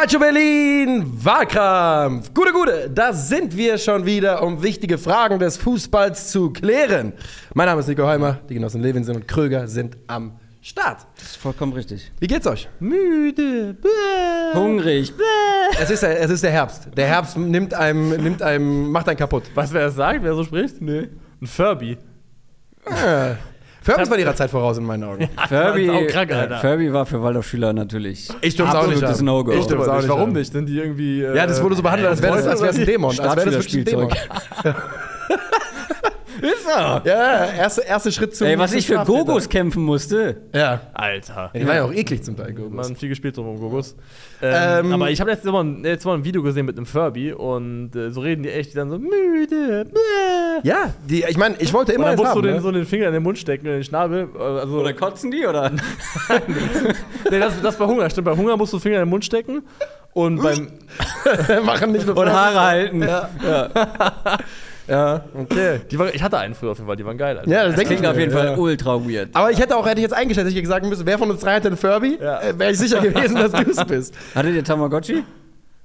Calcio 0.00 0.18
Berlin, 0.18 1.04
Wahlkampf. 1.22 2.32
Gute, 2.32 2.54
gute, 2.54 2.88
da 2.88 3.12
sind 3.12 3.54
wir 3.54 3.76
schon 3.76 4.06
wieder, 4.06 4.42
um 4.42 4.62
wichtige 4.62 4.96
Fragen 4.96 5.38
des 5.38 5.58
Fußballs 5.58 6.30
zu 6.30 6.50
klären. 6.54 7.12
Mein 7.52 7.66
Name 7.66 7.80
ist 7.80 7.86
Nico 7.86 8.06
Heimer, 8.06 8.38
die 8.48 8.54
Genossen 8.54 8.80
Levinson 8.80 9.16
und 9.16 9.28
Kröger 9.28 9.68
sind 9.68 9.98
am 10.06 10.38
Start. 10.62 11.06
Das 11.16 11.32
ist 11.32 11.36
vollkommen 11.36 11.74
richtig. 11.74 12.10
Wie 12.18 12.26
geht's 12.26 12.46
euch? 12.46 12.66
Müde, 12.80 13.74
bäh. 13.74 14.58
hungrig. 14.58 15.12
Bäh. 15.14 15.22
Es 15.78 15.90
ist, 15.90 16.02
der, 16.02 16.18
es 16.18 16.30
ist 16.30 16.44
der 16.44 16.50
Herbst. 16.50 16.88
Der 16.96 17.06
Herbst 17.06 17.36
nimmt 17.36 17.74
einem, 17.74 18.08
nimmt 18.08 18.40
einem, 18.40 18.90
macht 18.90 19.06
einen 19.06 19.18
kaputt. 19.18 19.54
Weißt 19.54 19.70
du, 19.70 19.74
wer 19.74 19.84
das 19.84 19.96
sagt, 19.96 20.22
wer 20.22 20.34
so 20.34 20.44
spricht? 20.44 20.80
Nee. 20.80 21.10
Ein 21.42 21.46
Furby. 21.46 21.98
Ah. 22.86 23.34
Furby 23.82 24.10
war 24.10 24.18
ihrer 24.18 24.34
Zeit 24.34 24.50
voraus 24.50 24.76
in 24.78 24.84
meinen 24.84 25.04
Augen. 25.04 25.28
Furby, 25.48 25.86
das 25.86 25.96
ist 25.96 26.02
auch 26.02 26.12
krank, 26.12 26.30
äh, 26.30 26.34
Alter. 26.34 26.58
Furby 26.58 26.92
war 26.92 27.06
für 27.06 27.22
Waldorfschüler 27.22 27.72
natürlich. 27.72 28.28
Ich 28.42 28.54
durfte 28.56 28.78
auch 28.78 28.86
nicht 28.86 28.96
absolutes 28.96 29.18
haben. 29.18 29.24
No-Go. 29.26 29.52
Ich 29.52 29.66
durfte 29.66 29.76
es 29.82 29.88
auch 29.88 29.96
nicht 29.98 30.08
Warum 30.08 30.32
nicht? 30.32 30.52
Sind 30.52 30.66
die 30.66 30.78
irgendwie. 30.78 31.22
Äh, 31.22 31.36
Ja, 31.36 31.46
das 31.46 31.62
wurde 31.62 31.76
so 31.76 31.82
behandelt, 31.82 32.08
als 32.08 32.20
wäre 32.20 32.36
das, 32.36 32.46
als 32.46 32.60
wäre 32.60 32.72
es 32.72 32.78
ein 32.78 32.86
Dämon. 32.86 33.10
Als 33.18 33.36
wäre 33.36 33.50
das 33.50 33.54
wirklich 33.54 33.76
ein 33.76 33.84
Dämon. 33.84 34.08
Ist 36.40 36.66
er. 36.68 37.02
Ja, 37.04 37.44
erste, 37.52 37.82
erste 37.82 38.12
Schritt 38.12 38.34
zum 38.34 38.46
Ey, 38.46 38.58
was 38.58 38.72
ich 38.72 38.86
für. 38.86 39.04
Gogos 39.04 39.48
kämpfen 39.48 39.82
musste. 39.82 40.36
Ja. 40.54 40.80
Alter. 40.94 41.50
Die 41.54 41.66
war 41.66 41.74
ja 41.74 41.84
auch 41.84 41.92
eklig 41.92 42.22
zum 42.22 42.36
Teil, 42.36 42.52
Gogos. 42.52 42.72
Man 42.72 42.96
viel 42.96 43.08
gespielt 43.08 43.36
drum 43.36 43.48
um 43.48 43.60
Gogos. 43.60 43.94
Ähm, 44.42 44.86
Ähm, 44.86 44.92
aber 44.94 45.10
ich 45.10 45.20
habe 45.20 45.30
letztes 45.30 45.50
Mal, 45.52 45.66
letztes 45.82 46.04
Mal 46.06 46.14
ein 46.14 46.24
Video 46.24 46.42
gesehen 46.42 46.64
mit 46.66 46.76
einem 46.76 46.86
Furby 46.86 47.32
und 47.32 47.94
äh, 47.94 48.10
so 48.10 48.20
reden 48.20 48.42
die 48.42 48.50
echt, 48.50 48.72
die 48.72 48.76
dann 48.76 48.88
so 48.90 48.98
müde. 48.98 49.84
Bäh. 49.84 50.68
Ja, 50.68 50.94
die, 51.06 51.24
ich 51.28 51.36
meine, 51.36 51.56
ich 51.58 51.72
wollte 51.72 51.92
Und 51.92 51.96
immer 51.96 52.04
dann 52.06 52.12
eins 52.12 52.20
musst 52.22 52.32
du 52.34 52.38
haben, 52.38 52.46
den, 52.46 52.54
ne? 52.56 52.60
so 52.62 52.72
den 52.72 52.86
Finger 52.86 53.06
in 53.08 53.12
den 53.12 53.22
Mund 53.22 53.38
stecken, 53.38 53.66
in 53.66 53.72
den 53.72 53.84
Schnabel. 53.84 54.28
äh, 54.38 54.42
Also, 54.42 54.80
Oder 54.80 54.92
kotzen 54.94 55.30
die, 55.30 55.46
oder? 55.46 55.70
nee, 57.30 57.38
das, 57.38 57.60
das 57.60 57.76
bei 57.76 57.86
Hunger, 57.86 58.08
stimmt. 58.10 58.24
Bei 58.26 58.36
Hunger 58.36 58.56
musst 58.56 58.72
du 58.72 58.78
den 58.78 58.82
Finger 58.82 58.96
in 58.96 59.02
den 59.02 59.10
Mund 59.10 59.24
stecken. 59.24 59.62
Und 60.12 60.42
beim. 60.42 60.68
machen 61.64 61.92
nicht 61.92 62.06
nur 62.06 62.16
Und. 62.16 62.32
Haare 62.32 62.60
halten. 62.60 63.02
Ja. 63.02 63.28
ja, 63.44 63.68
okay. 64.90 65.80
Die 65.90 65.98
war, 65.98 66.14
ich 66.14 66.22
hatte 66.22 66.38
einen 66.38 66.54
früher 66.54 66.72
auf 66.72 66.78
jeden 66.78 66.86
Fall, 66.88 66.96
die 66.96 67.04
waren 67.04 67.16
geil. 67.18 67.38
Alter. 67.38 67.50
Ja, 67.50 67.66
das, 67.66 67.76
Das 67.76 67.84
klingt 67.84 68.04
auf 68.06 68.16
jeden 68.18 68.32
ja. 68.32 68.38
Fall 68.38 68.58
ultra 68.58 69.00
weird. 69.08 69.28
Aber 69.34 69.50
ich 69.50 69.58
hätte 69.60 69.76
auch, 69.76 69.84
hätte 69.86 69.96
ich 70.00 70.02
jetzt 70.02 70.14
eingeschätzt, 70.14 70.46
hätte 70.46 70.56
ich 70.56 70.62
gesagt 70.62 70.84
müssen, 70.86 71.06
wer 71.06 71.18
von 71.18 71.30
uns 71.30 71.40
drei 71.40 71.54
hatte 71.54 71.68
einen 71.68 71.76
Furby, 71.76 72.18
Ja. 72.20 72.40
äh, 72.40 72.58
wäre 72.58 72.72
ich 72.72 72.78
sicher 72.78 73.00
gewesen, 73.00 73.36
dass 73.36 73.52
du 73.52 73.70
es 73.70 73.84
bist. 73.86 74.14
Hattet 74.34 74.54
ihr 74.54 74.64
Tamagotchi? 74.64 75.22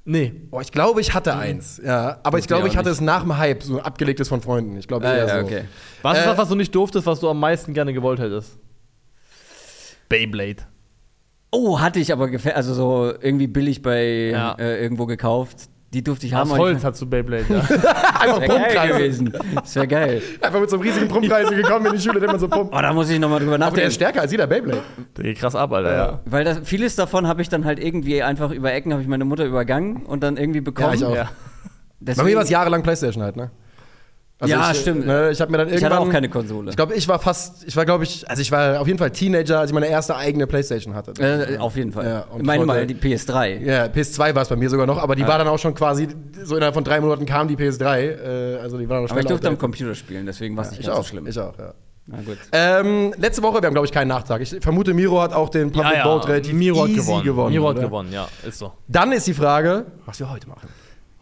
Nee. 0.08 0.34
Boah, 0.52 0.62
ich 0.62 0.72
glaube, 0.72 1.02
ich 1.02 1.14
hatte 1.14 1.36
eins. 1.36 1.82
Ja, 1.84 2.20
aber 2.24 2.38
ich 2.38 2.44
ich 2.44 2.48
glaube, 2.48 2.68
ich 2.68 2.78
hatte 2.78 2.90
nicht. 2.90 3.00
es 3.00 3.02
nach 3.02 3.22
dem 3.24 3.38
Hype, 3.38 3.64
so 3.64 3.80
abgelegtes 3.82 4.28
von 4.30 4.40
Freunden. 4.42 4.78
Ich 4.78 4.88
glaube 4.88 5.08
Ah, 5.08 5.16
eher 5.16 5.28
ja, 5.28 5.40
so. 5.40 5.46
okay. 5.46 5.64
Was 6.04 6.20
ist 6.20 6.26
das, 6.28 6.38
was 6.38 6.48
du 6.50 6.56
nicht 6.56 6.74
durftest, 6.76 7.06
was 7.08 7.20
du 7.20 7.30
am 7.30 7.40
meisten 7.40 7.74
gerne 7.74 7.92
gewollt 7.92 8.20
hättest? 8.20 8.58
Beyblade. 10.10 10.58
Oh, 11.52 11.80
hatte 11.80 12.00
ich 12.00 12.12
aber 12.12 12.28
gefällt, 12.30 12.56
also 12.56 12.74
so 12.74 13.14
irgendwie 13.20 13.48
billig 13.48 13.82
bei 13.82 14.30
Ja. 14.32 14.54
äh, 14.60 14.82
irgendwo 14.82 15.06
gekauft. 15.06 15.70
Die 15.94 16.04
durfte 16.04 16.26
ich 16.26 16.34
haben. 16.34 16.52
Aus 16.52 16.58
Holz 16.58 16.84
hast 16.84 17.02
du 17.02 17.06
Beyblade, 17.06 17.46
ja. 17.48 17.60
Einfach 18.20 18.40
Das 18.40 18.40
wäre 18.42 18.48
geil 18.48 18.60
Pumpkreise. 18.60 18.94
gewesen. 18.98 19.34
Das 19.56 19.76
wäre 19.76 19.88
geil. 19.88 20.22
Einfach 20.42 20.60
mit 20.60 20.70
so 20.70 20.76
einem 20.76 20.84
riesigen 20.84 21.08
Pumpkreise 21.08 21.56
gekommen 21.56 21.86
in 21.86 21.94
die 21.94 22.00
Schule, 22.02 22.20
den 22.20 22.28
man 22.30 22.40
so 22.40 22.48
pumpt. 22.50 22.74
Oh, 22.76 22.82
da 22.82 22.92
muss 22.92 23.10
ich 23.10 23.18
nochmal 23.20 23.40
drüber 23.40 23.54
Aber 23.54 23.60
der 23.60 23.68
nachdenken. 23.70 23.88
ist 23.90 23.96
stärker 23.96 24.22
als 24.22 24.32
jeder 24.32 24.48
Beyblade. 24.48 24.82
Der 25.16 25.24
geht 25.24 25.38
krass 25.38 25.56
ab, 25.56 25.72
Alter, 25.72 25.96
ja. 25.96 26.20
Weil 26.26 26.44
das, 26.44 26.60
vieles 26.64 26.96
davon 26.96 27.28
habe 27.28 27.42
ich 27.42 27.48
dann 27.50 27.64
halt 27.64 27.80
irgendwie 27.80 28.22
einfach 28.24 28.52
über 28.52 28.74
Ecken, 28.74 28.92
habe 28.92 29.02
ich 29.04 29.08
meine 29.08 29.24
Mutter 29.26 29.46
übergangen 29.46 30.06
und 30.06 30.22
dann 30.22 30.36
irgendwie 30.38 30.62
bekommen. 30.62 30.90
Ja, 30.90 30.94
ich 30.96 31.06
auch. 31.06 31.16
ja. 31.16 31.30
Deswegen, 32.02 32.26
Bei 32.26 32.30
mir 32.32 32.36
war 32.36 32.44
es 32.44 32.50
jahrelang 32.50 32.84
Playstation 32.84 33.24
halt, 33.24 33.38
ne? 33.38 33.52
Ja, 34.44 34.72
ich, 34.72 34.82
stimmt. 34.82 35.06
Ne, 35.06 35.32
ich 35.32 35.40
habe 35.40 35.50
mir 35.52 35.60
dann 35.60 35.68
ich 35.68 35.76
irgendwann. 35.76 35.98
hatte 36.00 36.08
auch 36.10 36.12
keine 36.12 36.28
Konsole. 36.28 36.70
Ich 36.70 36.76
glaube, 36.76 36.94
ich 36.94 37.08
war 37.08 37.20
fast, 37.20 37.64
ich 37.66 37.76
war 37.78 37.86
glaube 37.86 38.04
ich, 38.04 38.30
also 38.30 38.42
ich 38.42 38.52
war 38.52 38.82
auf 38.82 38.88
jeden 38.88 39.00
Fall 39.00 39.12
Teenager, 39.12 39.60
als 39.60 39.72
ich 39.72 39.74
meine 39.74 39.88
erste 39.88 40.16
eigene 40.18 40.46
Playstation 40.46 40.94
hatte. 40.94 41.14
äh, 41.22 41.58
auf 41.58 41.78
jeden 41.78 41.94
Fall. 41.94 42.06
Ja, 42.06 42.22
und 42.24 42.42
ich 42.42 42.46
meine 42.46 42.64
ich 42.64 42.68
mal 42.68 42.86
die 42.86 42.96
PS3. 42.96 43.60
Ja, 43.64 43.86
PS2 43.86 44.36
war 44.36 44.42
es 44.42 44.50
bei 44.50 44.58
mir 44.58 44.70
sogar 44.70 44.88
noch, 44.88 45.02
aber 45.02 45.16
die 45.16 45.26
war 45.26 45.38
dann 45.38 45.48
auch 45.48 45.60
schon 45.60 45.74
quasi, 45.74 46.10
so 46.44 46.56
innerhalb 46.58 46.74
von 46.76 46.84
drei 46.84 47.00
Monaten 47.00 47.26
kam 47.26 47.48
die 47.48 47.56
PS3. 47.56 47.98
Äh, 47.98 48.58
also 48.58 48.78
die 48.78 48.90
war 48.90 49.02
noch 49.02 49.10
Aber 49.10 49.22
ich 49.22 49.26
durfte 49.26 49.48
am 49.48 49.58
Computer 49.58 49.96
spielen, 49.96 50.26
deswegen 50.26 50.58
war 50.58 50.66
es 50.66 50.72
nicht 50.72 50.82
Ich 50.82 50.86
ganz 50.88 51.00
auch, 51.00 51.04
so 51.04 51.10
schlimm. 51.10 51.28
ich 51.28 51.40
auch, 51.40 51.58
ja. 51.58 51.74
Na 52.08 52.18
gut. 52.22 52.38
Ähm, 52.52 53.14
letzte 53.18 53.42
Woche, 53.42 53.62
wir 53.62 53.68
haben 53.68 53.74
glaube 53.74 53.88
ich 53.88 53.92
keinen 53.94 54.10
Nachtrag. 54.10 54.42
Ich 54.42 54.56
vermute, 54.60 54.94
Miro 54.94 55.22
hat 55.22 55.34
auch 55.34 55.50
den 55.50 55.72
Public 55.72 55.94
ja, 55.94 56.00
ja. 56.00 56.04
Vote 56.04 56.28
relativ 56.28 56.54
Miro 56.54 56.84
hat 56.84 56.90
easy 56.90 57.00
gewonnen. 57.00 57.24
gewonnen. 57.24 57.52
Miro 57.52 57.70
hat 57.70 57.78
oder? 57.78 57.86
gewonnen, 57.86 58.12
ja, 58.12 58.28
ist 58.46 58.60
so. 58.60 58.74
Dann 58.88 59.12
ist 59.14 59.26
die 59.26 59.34
Frage, 59.34 59.86
was 60.06 60.20
wir 60.20 60.30
heute 60.30 60.48
machen. 60.50 60.68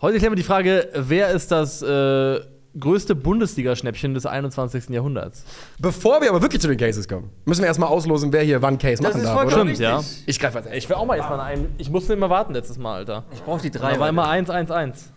Heute 0.02 0.18
klären 0.18 0.34
wir 0.34 0.36
die 0.36 0.44
Frage, 0.44 0.90
wer 0.96 1.30
ist 1.30 1.52
das 1.52 1.82
äh, 1.82 2.40
größte 2.80 3.16
Bundesliga-Schnäppchen 3.16 4.14
des 4.14 4.26
21. 4.26 4.90
Jahrhunderts? 4.90 5.44
Bevor 5.80 6.22
wir 6.22 6.30
aber 6.30 6.42
wirklich 6.42 6.62
zu 6.62 6.68
den 6.68 6.78
Cases 6.78 7.08
kommen, 7.08 7.30
müssen 7.46 7.62
wir 7.62 7.68
erstmal 7.68 7.90
auslosen, 7.90 8.32
wer 8.34 8.42
hier 8.42 8.62
wann 8.62 8.78
Case 8.78 9.02
machen 9.04 9.22
darf, 9.24 9.52
Stimmt, 9.52 9.80
ja. 9.80 10.04
Ich 10.26 10.40
greife 10.40 10.58
erstes. 10.58 10.74
Ich 10.76 10.90
will 10.90 10.96
auch 10.96 11.06
mal 11.06 11.18
erstmal 11.18 11.40
einen. 11.40 11.74
Ich 11.78 11.90
musste 11.90 12.14
immer 12.14 12.30
warten 12.30 12.54
letztes 12.54 12.78
Mal, 12.78 12.96
Alter. 12.96 13.24
Ich 13.34 13.42
brauche 13.44 13.62
die 13.62 13.72
Da 13.72 13.80
drei. 13.80 14.00
war 14.00 14.10
immer 14.10 14.24
Leute. 14.24 14.34
1, 14.34 14.50
1, 14.50 14.72
1. 14.72 15.10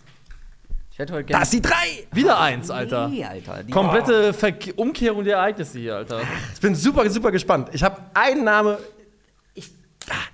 ich 0.93 0.99
hätte 0.99 1.13
heute 1.15 1.25
Da 1.25 1.29
gerne. 1.29 1.43
ist 1.45 1.53
die 1.53 1.63
drei! 1.63 2.07
Wieder 2.13 2.39
1, 2.41 2.71
Alter. 2.71 3.09
Nee, 3.09 3.25
Alter. 3.25 3.63
Die 3.63 3.73
Komplette 3.73 4.33
Verk 4.33 4.75
Umkehrung 4.77 5.25
der 5.25 5.37
Ereignisse 5.37 5.79
hier, 5.79 5.97
Alter. 5.97 6.21
Ich 6.55 6.61
bin 6.61 6.75
super, 6.75 7.09
super 7.11 7.31
gespannt. 7.33 7.69
Ich 7.73 7.83
habe 7.83 7.97
einen 8.15 8.45
Namen. 8.45 8.77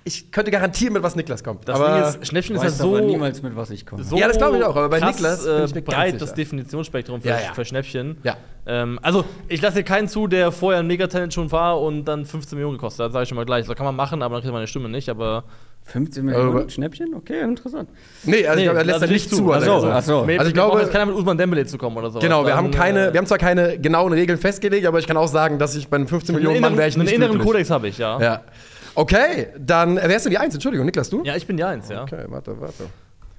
Ich, 0.05 0.31
könnte 0.31 0.51
garantieren, 0.51 0.93
mit 0.93 1.01
was 1.03 1.15
Niklas 1.15 1.43
kommt. 1.45 1.65
Das 1.67 1.79
aber 1.79 2.11
Ding 2.11 2.21
ist, 2.21 2.27
Schnäppchen 2.27 2.55
ist 2.57 2.63
ja 2.63 2.69
so, 2.69 2.89
aber 2.97 3.01
niemals, 3.05 3.41
mit 3.41 3.55
was 3.55 3.69
ich 3.69 3.85
komme. 3.85 4.03
so 4.03 4.17
Ja, 4.17 4.27
das 4.27 4.37
glaube 4.37 4.57
ich 4.57 4.63
auch, 4.65 4.75
aber 4.75 4.89
bei 4.89 4.99
krass, 4.99 5.15
Niklas 5.15 5.43
bin 5.45 5.53
äh, 5.53 5.63
ich 5.79 5.85
breit 5.85 6.07
sicher. 6.13 6.17
das 6.25 6.33
Definitionsspektrum 6.33 7.21
für, 7.21 7.29
Ja, 7.29 7.35
ja. 7.39 7.53
für 7.53 7.63
Schnäppchen. 7.63 8.17
Ja. 8.23 8.35
Ähm, 8.65 8.99
also, 9.01 9.23
ich 9.47 9.61
lasse 9.61 9.75
hier 9.75 9.83
keinen 9.83 10.09
zu, 10.09 10.27
der 10.27 10.51
vorher 10.51 10.81
ein 10.81 10.87
Megatalent 10.87 11.33
schon 11.33 11.49
war 11.53 11.79
und 11.81 12.03
dann 12.03 12.25
15 12.25 12.57
Millionen 12.57 12.77
gekostet 12.77 13.05
hat, 13.05 13.13
sage 13.13 13.23
ich 13.23 13.29
schon 13.29 13.37
mal 13.37 13.45
gleich. 13.45 13.65
Das 13.65 13.75
kann 13.77 13.85
man 13.85 13.95
machen, 13.95 14.21
aber 14.21 14.35
dann 14.35 14.41
kriegt 14.41 14.51
man 14.51 14.59
eine 14.59 14.67
Stimme 14.67 14.89
nicht, 14.89 15.07
aber 15.07 15.45
15 15.85 16.25
Millionen 16.25 16.49
Aber- 16.49 16.69
Schnäppchen? 16.69 17.13
Okay, 17.13 17.41
interessant. 17.41 17.89
Nee, 18.23 18.45
also 18.45 18.55
Nee, 18.55 18.61
ich 18.61 18.63
glaube, 18.65 18.79
er 18.79 18.83
lässt 18.85 18.93
also 18.95 19.05
da 19.05 19.11
nicht 19.13 19.29
zu. 19.29 19.35
zu. 19.37 19.55
hat 19.55 19.61
er 19.63 19.67
Ach 19.67 19.67
so, 19.67 19.75
gesagt. 19.75 19.95
ach 19.95 20.03
so. 20.03 20.13
also 20.19 20.23
Also 20.31 20.41
ich 20.41 20.47
ich 20.49 20.53
glaube- 20.53 20.69
glaube, 20.71 20.81
jetzt 20.81 20.91
keiner 20.91 21.05
mit 21.05 21.15
Usman 21.15 21.37
Dembele 21.37 21.65
zu 21.65 21.77
kommen 21.77 21.95
oder 21.97 22.09
so. 22.09 22.19
Genau, 22.19 22.45
wir 22.45 22.55
haben 22.57 22.71
keine, 22.71 23.13
wir 23.13 23.17
haben 23.17 23.25
zwar 23.27 23.37
keine 23.37 23.79
genauen 23.79 24.11
Regeln 24.11 24.37
festgelegt, 24.37 24.85
aber 24.85 24.99
ich 24.99 25.07
kann 25.07 25.15
auch 25.15 25.27
sagen, 25.29 25.59
dass 25.59 25.75
ich 25.75 25.87
bei 25.87 25.95
einem 25.95 26.07
15 26.07 26.35
Millionen 26.35 26.59
Mann 26.59 26.77
wäre 26.77 26.89
ich 26.89 26.95
einen 26.95 27.05
nicht 27.05 27.13
inneren 27.15 27.31
glücklich. 27.33 27.51
Kodex 27.51 27.69
habe 27.69 27.87
ich, 27.87 27.97
ja. 27.97 28.19
ja. 28.21 28.41
Ja. 28.95 29.01
Okay, 29.01 29.47
dann 29.57 29.95
wer 29.97 30.15
ist 30.15 30.23
denn 30.25 30.31
die 30.31 30.37
Eins? 30.37 30.53
Entschuldigung, 30.53 30.85
Niklas, 30.85 31.09
du? 31.09 31.23
ich 31.23 31.47
bin 31.47 31.57
die 31.57 31.63
Eins, 31.63 31.89
ja. 31.89 32.03
Okay, 32.03 32.25
warte, 32.27 32.59
warte. 32.59 32.85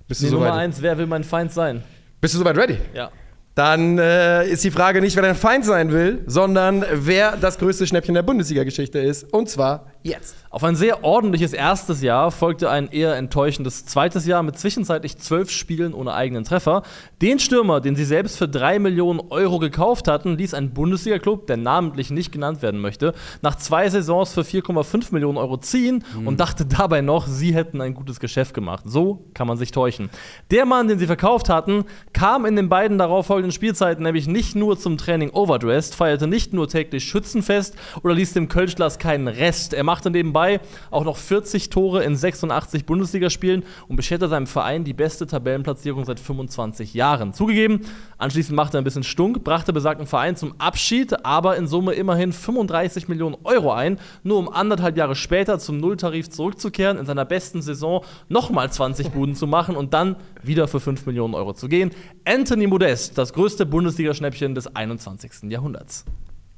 Bist 0.07 0.21
du 0.23 0.27
Die 0.27 0.33
Nummer 0.33 0.49
soweit? 0.49 0.59
eins, 0.61 0.83
wer 0.83 0.99
will 0.99 1.07
mein 1.07 1.25
Feind 1.25 1.53
sein? 1.53 1.83
Bist 2.21 2.35
du 2.35 2.39
soweit 2.39 2.57
ready? 2.59 2.79
Ja. 2.95 3.11
Dann 3.55 3.99
äh, 3.99 4.47
ist 4.49 4.65
die 4.65 4.71
Frage 4.71 5.01
nicht, 5.01 5.15
wer 5.17 5.23
dein 5.23 5.37
Feind 5.37 5.65
sein 5.65 5.93
will, 5.93 6.23
sondern 6.27 6.85
wer 6.93 7.37
das 7.37 7.57
größte 7.59 7.87
Schnäppchen 7.87 8.15
der 8.15 8.23
Bundesliga-Geschichte 8.23 8.99
ist. 8.99 9.33
Und 9.33 9.49
zwar 9.49 9.87
jetzt. 10.05 10.37
Auf 10.51 10.63
ein 10.63 10.77
sehr 10.77 11.03
ordentliches 11.03 11.53
erstes 11.53 12.01
Jahr 12.01 12.31
folgte 12.31 12.71
ein 12.71 12.89
eher 12.89 13.17
enttäuschendes 13.17 13.87
zweites 13.87 14.25
Jahr 14.25 14.45
mit 14.45 14.57
zwischenzeitlich 14.57 15.19
zwölf 15.19 15.51
Spielen 15.51 15.95
ohne 15.95 16.15
eigenen 16.15 16.45
Treffer. 16.45 16.85
Den 17.21 17.41
Stürmer, 17.41 17.81
den 17.81 17.97
sie 17.97 18.05
selbst 18.05 18.37
für 18.37 18.47
drei 18.47 18.79
Millionen 18.79 19.19
Euro 19.31 19.59
gekauft 19.59 20.07
hatten, 20.07 20.37
ließ 20.37 20.55
ein 20.55 20.71
Bundesliga-Club, 20.73 21.49
der 21.49 21.57
namentlich 21.57 22.11
nicht 22.11 22.31
genannt 22.31 22.63
werden 22.63 22.81
möchte, 22.81 23.15
nach 23.43 23.57
zwei 23.57 23.89
Saisons 23.89 24.33
für 24.33 24.43
4,5 24.43 25.13
Millionen 25.13 25.39
Euro 25.39 25.57
ziehen 25.57 26.05
und 26.25 26.39
dachte 26.39 26.67
dabei 26.67 27.01
noch, 27.01 27.27
sie 27.27 27.53
hätten 27.55 27.81
ein 27.81 27.95
gutes 27.95 28.21
Geschäft 28.21 28.55
gemacht. 28.55 28.85
So 28.87 29.25
kann 29.35 29.49
man 29.49 29.57
sich 29.57 29.73
täuschen. 29.73 30.11
Der 30.53 30.67
Mann, 30.67 30.87
den 30.87 31.01
sie 31.01 31.07
verkauft 31.07 31.49
hatten, 31.49 31.85
kam 32.13 32.45
in 32.45 32.55
den 32.55 32.69
beiden 32.69 32.99
darauffolgenden 32.99 33.53
Spielzeiten 33.53 34.05
nämlich 34.05 34.29
nicht 34.29 34.55
nur 34.55 34.79
zum 34.79 34.99
Training 34.99 35.31
overdressed, 35.31 35.97
feierte 35.97 36.29
nicht 36.29 36.53
nur 36.53 36.69
täglich 36.69 37.05
Schützenfest 37.05 37.75
oder 38.05 38.15
ließ 38.15 38.35
dem 38.35 38.49
Kölschglas 38.49 39.01
keinen 39.01 39.27
Rest. 39.27 39.75
Er 39.75 39.83
machte 39.83 39.94
nebenbei 40.11 40.61
auch 40.91 41.05
noch 41.05 41.17
40 41.17 41.71
Tore 41.71 42.03
in 42.05 42.17
86 42.17 42.87
Bundesligaspielen 42.87 43.65
und 43.89 43.97
bescherte 43.97 44.29
seinem 44.29 44.47
Verein 44.47 44.85
die 44.85 44.93
beste 44.93 45.27
Tabellenplatzierung 45.27 46.05
seit 46.05 46.21
25 46.21 46.95
Jahren. 46.95 47.33
Zugegeben, 47.33 47.81
anschließend 48.19 48.57
machte 48.57 48.77
er 48.77 48.81
ein 48.81 48.85
bisschen 48.85 49.03
Stunk, 49.03 49.45
brachte 49.45 49.73
besagten 49.73 50.07
Verein 50.07 50.37
zum 50.37 50.55
Abschied, 50.59 51.25
aber 51.25 51.57
in 51.57 51.67
Summe 51.67 51.93
immerhin 51.93 52.33
35 52.33 53.09
Millionen 53.09 53.37
Euro 53.45 53.73
ein, 53.73 53.99
nur 54.23 54.39
um 54.39 54.49
anderthalb 54.49 54.97
Jahre 54.97 55.15
später 55.15 55.59
zum 55.59 55.79
Nulltarif 55.79 56.31
zurückzukehren, 56.31 56.99
in 56.99 57.07
seiner 57.07 57.25
besten 57.25 57.63
Saison 57.63 58.05
nochmal 58.29 58.71
20 58.71 59.11
Buden 59.11 59.35
zu 59.35 59.47
machen 59.47 59.77
und 59.77 59.95
dann 59.95 60.17
wieder 60.43 60.69
für 60.69 60.81
5 60.81 61.07
Millionen 61.07 61.35
Euro 61.35 61.53
zu 61.53 61.69
gehen. 61.69 61.91
Anthony 62.25 62.67
Modest, 62.67 63.19
das 63.19 63.33
größte 63.33 63.67
Bundesligaschnäppchen 63.67 64.55
des 64.55 64.75
21. 64.75 65.51
Jahrhunderts. 65.51 66.05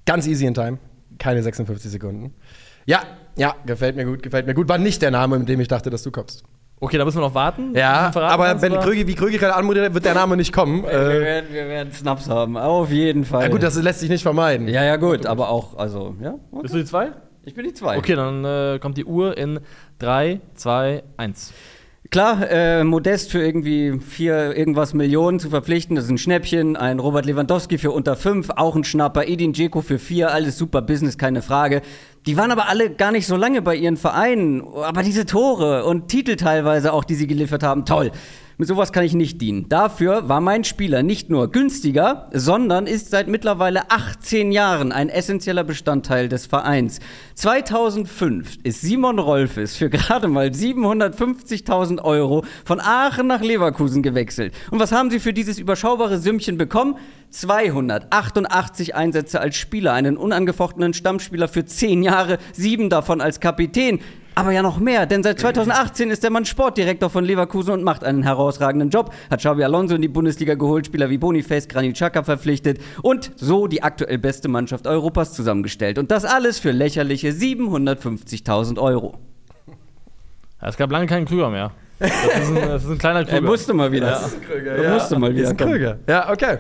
Ganz 0.07 0.27
easy 0.27 0.47
in 0.47 0.55
time. 0.55 0.79
Keine 1.19 1.43
56 1.43 1.91
Sekunden. 1.91 2.35
Ja, 2.87 3.03
ja, 3.37 3.55
gefällt 3.67 3.97
mir 3.97 4.05
gut, 4.05 4.23
gefällt 4.23 4.47
mir 4.47 4.55
gut. 4.55 4.69
War 4.69 4.79
nicht 4.79 5.03
der 5.03 5.11
Name, 5.11 5.39
mit 5.39 5.49
dem 5.49 5.61
ich 5.61 5.69
dachte, 5.69 5.91
dass 5.91 6.03
du 6.03 6.11
kommst. 6.11 6.43
Okay, 6.79 6.99
da 6.99 7.05
müssen 7.05 7.19
wir 7.19 7.23
noch 7.23 7.35
warten. 7.35 7.75
Ja, 7.75 8.13
Verraten 8.13 8.35
aber 8.35 8.63
wenn? 8.63 8.75
Krögi, 8.81 9.07
wie 9.07 9.15
Krögi 9.15 9.39
gerade 9.39 9.55
anmoderiert, 9.55 9.95
wird 9.95 10.05
der 10.05 10.15
Name 10.15 10.37
nicht 10.37 10.53
kommen. 10.53 10.83
Wir 10.85 10.91
Äh, 10.93 11.21
werden, 11.21 11.47
wir 11.53 11.69
werden 11.69 11.93
Snaps 11.93 12.29
haben, 12.29 12.57
auf 12.59 12.91
jeden 12.91 13.25
Fall. 13.25 13.43
ja 13.45 13.49
gut, 13.49 13.63
das 13.63 13.81
lässt 13.81 14.01
sich 14.01 14.11
nicht 14.11 14.23
vermeiden. 14.23 14.69
ja, 14.69 14.85
ja, 14.85 14.97
gut, 14.97 15.25
aber 15.27 15.49
auch, 15.49 15.77
also, 15.79 16.15
ja. 16.23 16.35
Okay. 16.51 16.63
Bist 16.63 16.75
du 16.75 16.79
die 16.79 16.85
zwei? 16.85 17.13
Ich 17.45 17.55
bin 17.55 17.65
die 17.65 17.73
zwei. 17.73 17.97
Okay, 17.97 18.15
dann 18.15 18.45
äh, 18.45 18.79
kommt 18.79 18.99
die 18.99 19.05
Uhr 19.05 19.37
in 19.39 19.61
3, 20.01 20.41
2, 20.55 21.03
1. 21.17 21.53
Klar, 22.11 22.49
äh, 22.51 22.85
Modest 22.85 23.33
für 23.33 23.43
irgendwie 23.45 23.99
vier 23.99 24.57
irgendwas 24.57 24.95
Millionen 24.95 25.41
zu 25.41 25.51
verpflichten, 25.51 25.97
das 25.97 26.05
ist 26.05 26.11
ein 26.11 26.19
Schnäppchen. 26.19 26.77
Ein 26.77 27.01
Robert 27.01 27.27
Lewandowski 27.27 27.79
für 27.79 27.91
unter 27.91 28.15
fünf, 28.17 28.51
auch 28.55 28.77
ein 28.77 28.85
Schnapper. 28.85 29.27
Edin 29.27 29.53
Dzeko 29.55 29.81
für 29.81 29.99
vier, 29.99 30.31
alles 30.33 30.57
super 30.59 30.83
Business, 30.83 31.19
keine 31.19 31.43
Frage. 31.43 31.83
Die 32.27 32.37
waren 32.37 32.51
aber 32.51 32.69
alle 32.69 32.91
gar 32.91 33.13
nicht 33.13 33.27
so 33.27 33.37
lange 33.37 33.63
bei 33.63 33.77
ihren 33.77 33.97
Vereinen. 33.97 34.63
Aber 34.75 35.05
diese 35.05 35.27
Tore 35.27 35.85
und 35.85 36.09
Titel 36.09 36.35
teilweise 36.35 36.93
auch, 36.93 37.05
die 37.05 37.15
sie 37.15 37.29
geliefert 37.29 37.63
haben, 37.63 37.85
toll. 37.85 38.11
Mit 38.59 38.69
sowas 38.69 38.91
kann 38.91 39.05
ich 39.05 39.13
nicht 39.13 39.43
dienen. 39.43 39.69
Dafür 39.69 40.31
war 40.31 40.41
mein 40.41 40.65
Spieler 40.65 41.03
nicht 41.03 41.29
nur 41.29 41.53
günstiger, 41.53 42.31
sondern 42.33 42.87
ist 42.87 43.11
seit 43.11 43.29
mittlerweile 43.29 43.91
18 43.91 44.51
Jahren 44.51 44.93
ein 44.93 45.11
essentieller 45.11 45.63
Bestandteil 45.63 46.31
des 46.31 46.47
Vereins. 46.47 47.01
2005 47.35 48.57
ist 48.63 48.81
Simon 48.81 49.19
Rolfes 49.19 49.77
für 49.77 49.91
gerade 49.91 50.27
mal 50.29 50.47
750.000 50.49 52.03
Euro 52.03 52.45
von 52.65 52.81
Aachen 52.81 53.27
nach 53.27 53.43
Leverkusen 53.43 54.03
gewechselt. 54.03 54.55
Und 54.71 54.81
was 54.81 54.91
haben 54.91 55.11
sie 55.11 55.21
für 55.21 55.35
dieses 55.35 55.59
überschaubare 55.59 56.17
Sümmchen 56.17 56.57
bekommen? 56.57 56.97
288 57.29 58.95
Einsätze 58.95 59.39
als 59.39 59.57
Spieler, 59.57 59.93
einen 59.93 60.17
unangefochtenen 60.17 60.95
Stammspieler 60.95 61.49
für 61.49 61.67
10 61.67 62.03
Jahre, 62.03 62.16
sieben 62.53 62.91
davon 62.91 63.21
als 63.21 63.41
Kapitän. 63.41 64.01
Aber 64.39 64.51
ja 64.51 64.61
noch 64.61 64.79
mehr, 64.79 65.07
denn 65.07 65.23
seit 65.23 65.41
2018 65.41 66.11
ist 66.11 66.23
der 66.23 66.31
Mann 66.31 66.45
Sportdirektor 66.45 67.09
von 67.09 67.25
Leverkusen 67.25 67.73
und 67.73 67.83
macht 67.83 68.05
einen 68.05 68.23
herausragenden 68.23 68.91
Job. 68.91 69.11
Hat 69.31 69.39
Xabi 69.41 69.65
Alonso 69.65 69.95
in 69.95 70.03
die 70.03 70.09
Bundesliga 70.09 70.55
geholt, 70.57 70.85
Spieler 70.85 71.09
wie 71.09 71.17
Boniface, 71.17 71.69
Granit 71.69 71.95
Xhaka 71.95 72.23
verpflichtet 72.23 72.79
und 73.01 73.33
so 73.37 73.67
die 73.67 73.83
aktuell 73.83 74.19
beste 74.19 74.49
Mannschaft 74.49 74.87
Europas 74.87 75.33
zusammengestellt. 75.33 75.97
Und 75.99 76.11
das 76.11 76.27
alles 76.27 76.59
für 76.59 76.71
lächerliche 76.73 77.31
750.000 77.31 78.79
Euro. 78.79 79.15
Ja, 80.61 80.69
es 80.69 80.77
gab 80.77 80.91
lange 80.91 81.07
keinen 81.07 81.25
Krüger 81.25 81.49
mehr. 81.49 81.71
Das 81.99 82.11
ist 82.11 82.51
ein, 82.51 82.55
das 82.57 82.85
ist 82.85 82.91
ein 82.91 82.99
kleiner 82.99 83.21
Krüger. 83.25 83.37
Er 83.37 83.43
musste 83.43 83.73
mal 83.73 83.91
wieder. 83.91 84.11
Ja. 84.11 84.21
Krüger, 84.47 84.77
Er 84.77 84.93
musste 84.93 85.19
mal 85.19 85.35
wieder 85.35 85.49
Ist 85.51 85.57
kommen. 85.59 85.71
Krüger. 85.73 85.99
Ja, 86.07 86.31
okay. 86.31 86.59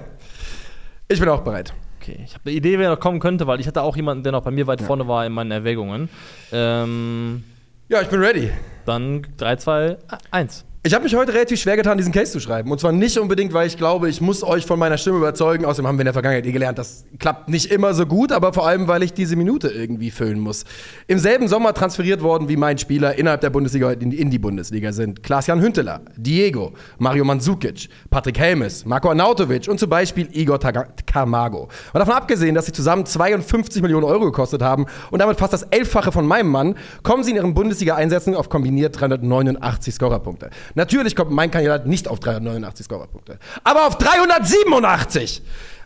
Ich 1.09 1.21
bin 1.21 1.29
auch 1.29 1.43
bereit. 1.43 1.75
Okay, 2.09 2.21
ich 2.25 2.35
habe 2.35 2.43
eine 2.51 2.55
Idee, 2.57 2.79
wer 2.79 2.91
noch 2.91 3.01
kommen 3.01 3.19
könnte, 3.19 3.49
weil 3.49 3.59
ich 3.59 3.67
hatte 3.67 3.83
auch 3.83 3.97
jemanden, 3.97 4.23
der 4.23 4.31
noch 4.31 4.43
bei 4.45 4.53
mir 4.53 4.69
weit 4.69 4.81
vorne 4.81 5.09
war 5.09 5.27
in 5.27 5.33
meinen 5.33 5.51
Erwägungen. 5.51 6.09
Ähm, 6.53 7.43
Ja, 7.89 8.01
ich 8.01 8.07
bin 8.09 8.21
ready. 8.21 8.53
dann 8.85 9.27
3, 9.39 9.57
2, 9.57 9.97
1. 10.31 10.65
Ich 10.87 10.95
habe 10.95 11.03
mich 11.03 11.17
heute 11.17 11.35
relativ 11.35 11.61
schwer 11.61 11.77
getan, 11.77 11.99
diesen 11.99 12.13
Case 12.13 12.31
zu 12.31 12.39
schreiben. 12.39 12.71
Und 12.71 12.79
zwar 12.79 12.93
nicht 12.93 13.19
unbedingt, 13.19 13.53
weil 13.53 13.67
ich 13.67 13.77
glaube, 13.77 14.09
ich 14.09 14.21
muss 14.21 14.45
euch 14.45 14.67
von 14.67 14.79
meiner 14.79 14.99
Stimme 14.99 15.17
überzeugen. 15.17 15.65
Außerdem 15.65 15.89
haben 15.89 15.99
wir 15.99 16.03
in 16.03 16.07
der 16.07 16.13
Vergangenheit 16.13 16.47
eh 16.47 16.53
gelernt, 16.53 16.79
das 16.79 17.07
klappt 17.19 17.49
nicht 17.49 17.73
immer 17.73 17.93
so 17.93 18.07
gut, 18.07 18.31
aber 18.31 18.53
vor 18.53 18.69
allem, 18.69 18.87
weil 18.87 19.03
ich 19.03 19.13
diese 19.13 19.35
Minute 19.35 19.67
irgendwie 19.67 20.13
füllen 20.13 20.39
muss. 20.39 20.65
Im 21.09 21.19
selben 21.19 21.49
Sommer 21.49 21.75
transferiert 21.75 22.23
worden 22.23 22.49
wie 22.49 22.57
mein 22.57 22.79
Spieler 22.79 23.19
innerhalb 23.19 23.41
der 23.41 23.51
Bundesliga 23.51 23.91
in 23.91 24.31
die 24.31 24.39
Bundesliga 24.39 24.93
sind 24.93 25.25
Klaas-Jan 25.25 25.61
Hünteler, 25.61 26.03
Diego, 26.17 26.73
Mario 26.99 27.25
Mandzukic, 27.25 27.89
Patrick 28.09 28.39
Helmes, 28.39 28.85
Marco 28.85 29.09
Arnautovic 29.09 29.67
und 29.67 29.81
zum 29.81 29.91
Beispiel 29.91 30.29
Igor 30.35 30.61
Camargo. 30.61 31.69
Und 31.95 31.99
davon 31.99 32.15
abgesehen, 32.15 32.55
dass 32.55 32.67
sie 32.67 32.73
zusammen 32.73 33.05
52 33.05 33.83
Millionen 33.83 34.05
Euro 34.05 34.27
gekostet 34.27 34.63
haben 34.63 34.87
und 35.11 35.19
damit 35.19 35.37
fast 35.37 35.53
das 35.53 35.65
Elffache 35.65 36.13
von 36.13 36.29
meinem 36.29 36.49
Mann, 36.49 36.77
kommen 37.03 37.25
sie 37.25 37.31
in 37.31 37.37
ihren 37.39 37.55
Bundesliga-Einsätzen 37.55 38.37
auf 38.37 38.49
kombiniert 38.49 39.01
389 39.01 39.93
Scorerpunkte. 39.93 40.51
Natürlich 40.77 41.17
kommt 41.17 41.31
mein 41.31 41.51
Kandidat 41.51 41.87
nicht 41.87 42.07
auf 42.07 42.21
389 42.21 42.85
Scorerpunkte, 42.85 43.39
aber 43.65 43.87
auf 43.87 43.97
387! 43.99 45.43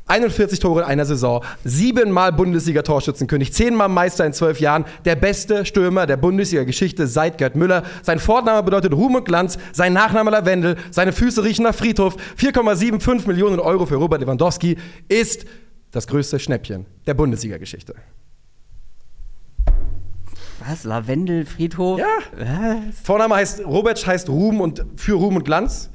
41 0.07 0.59
Tore 0.59 0.81
in 0.81 0.87
einer 0.87 1.05
Saison, 1.05 1.45
siebenmal 1.63 2.33
Bundesliga-Torschützenkönig, 2.33 3.53
zehnmal 3.53 3.89
Meister 3.89 4.27
in 4.27 4.33
zwölf 4.33 4.59
Jahren, 4.59 4.85
der 5.05 5.15
beste 5.15 5.65
Stürmer 5.65 6.07
der 6.07 6.17
Bundesliga-Geschichte 6.17 7.07
seit 7.07 7.39
Gerd 7.39 7.55
Müller. 7.55 7.85
Sein 8.03 8.19
Vorname 8.19 8.65
bedeutet 8.65 8.93
Ruhm 8.93 9.15
und 9.15 9.25
Glanz, 9.25 9.57
sein 9.73 9.93
Nachname 9.93 10.33
Lavendel, 10.33 10.77
seine 10.91 11.13
Füße 11.13 11.45
riechen 11.45 11.63
nach 11.63 11.77
Friedhof. 11.77 12.17
4,75 12.37 13.29
Millionen 13.29 13.61
Euro 13.61 13.87
für 13.87 13.97
Robert 13.97 14.21
Lewandowski 14.21 14.77
ist 15.09 15.45
das 15.93 16.09
größte 16.09 16.41
Schnäppchen 16.41 16.87
der 17.07 17.15
Bundesliga-Geschichte. 17.15 17.95
Was? 20.69 20.85
Lavendel, 20.85 21.47
Friedhof? 21.47 21.99
Ja. 21.99 22.07
Was? 22.39 23.01
Vorname 23.03 23.35
heißt, 23.37 23.65
Robert 23.67 24.07
heißt 24.07 24.29
Ruhm 24.29 24.61
und 24.61 24.85
für 24.97 25.15
Ruhm 25.15 25.37
und 25.37 25.45
Glanz. 25.45 25.91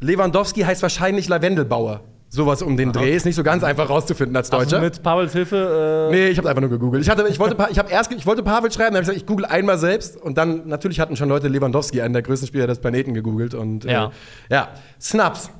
Lewandowski 0.00 0.62
heißt 0.62 0.82
wahrscheinlich 0.82 1.28
Lavendelbauer. 1.28 2.02
Sowas 2.28 2.60
um 2.60 2.76
den 2.76 2.92
Dreh 2.92 3.14
ist 3.14 3.24
nicht 3.24 3.36
so 3.36 3.44
ganz 3.44 3.62
einfach 3.62 3.88
rauszufinden 3.88 4.36
als 4.36 4.50
Deutscher. 4.50 4.76
Also 4.76 4.80
mit 4.80 5.02
Pavels 5.02 5.32
Hilfe. 5.32 6.08
Äh, 6.10 6.14
Nee, 6.14 6.28
ich 6.28 6.38
habe 6.38 6.48
einfach 6.48 6.60
nur 6.60 6.68
gegoogelt. 6.70 7.02
Ich, 7.02 7.08
hatte, 7.08 7.26
ich, 7.28 7.38
wollte, 7.38 7.54
Pa- 7.54 7.68
ich, 7.70 7.78
hab 7.78 7.90
erst, 7.90 8.12
ich 8.12 8.26
wollte 8.26 8.42
Pavel 8.42 8.70
schreiben, 8.70 8.94
dann 8.94 8.96
habe 8.96 9.02
ich 9.02 9.08
gesagt, 9.08 9.18
ich 9.20 9.26
google 9.26 9.46
einmal 9.46 9.78
selbst. 9.78 10.16
Und 10.20 10.36
dann, 10.36 10.66
natürlich 10.66 10.98
hatten 11.00 11.16
schon 11.16 11.28
Leute 11.28 11.46
Lewandowski, 11.48 12.02
einen 12.02 12.12
der 12.14 12.22
größten 12.22 12.48
Spieler 12.48 12.66
des 12.66 12.80
Planeten, 12.80 13.14
gegoogelt. 13.14 13.54
Und, 13.54 13.84
Ja. 13.84 14.06
Äh, 14.50 14.54
ja. 14.54 14.68
Snaps. 15.00 15.50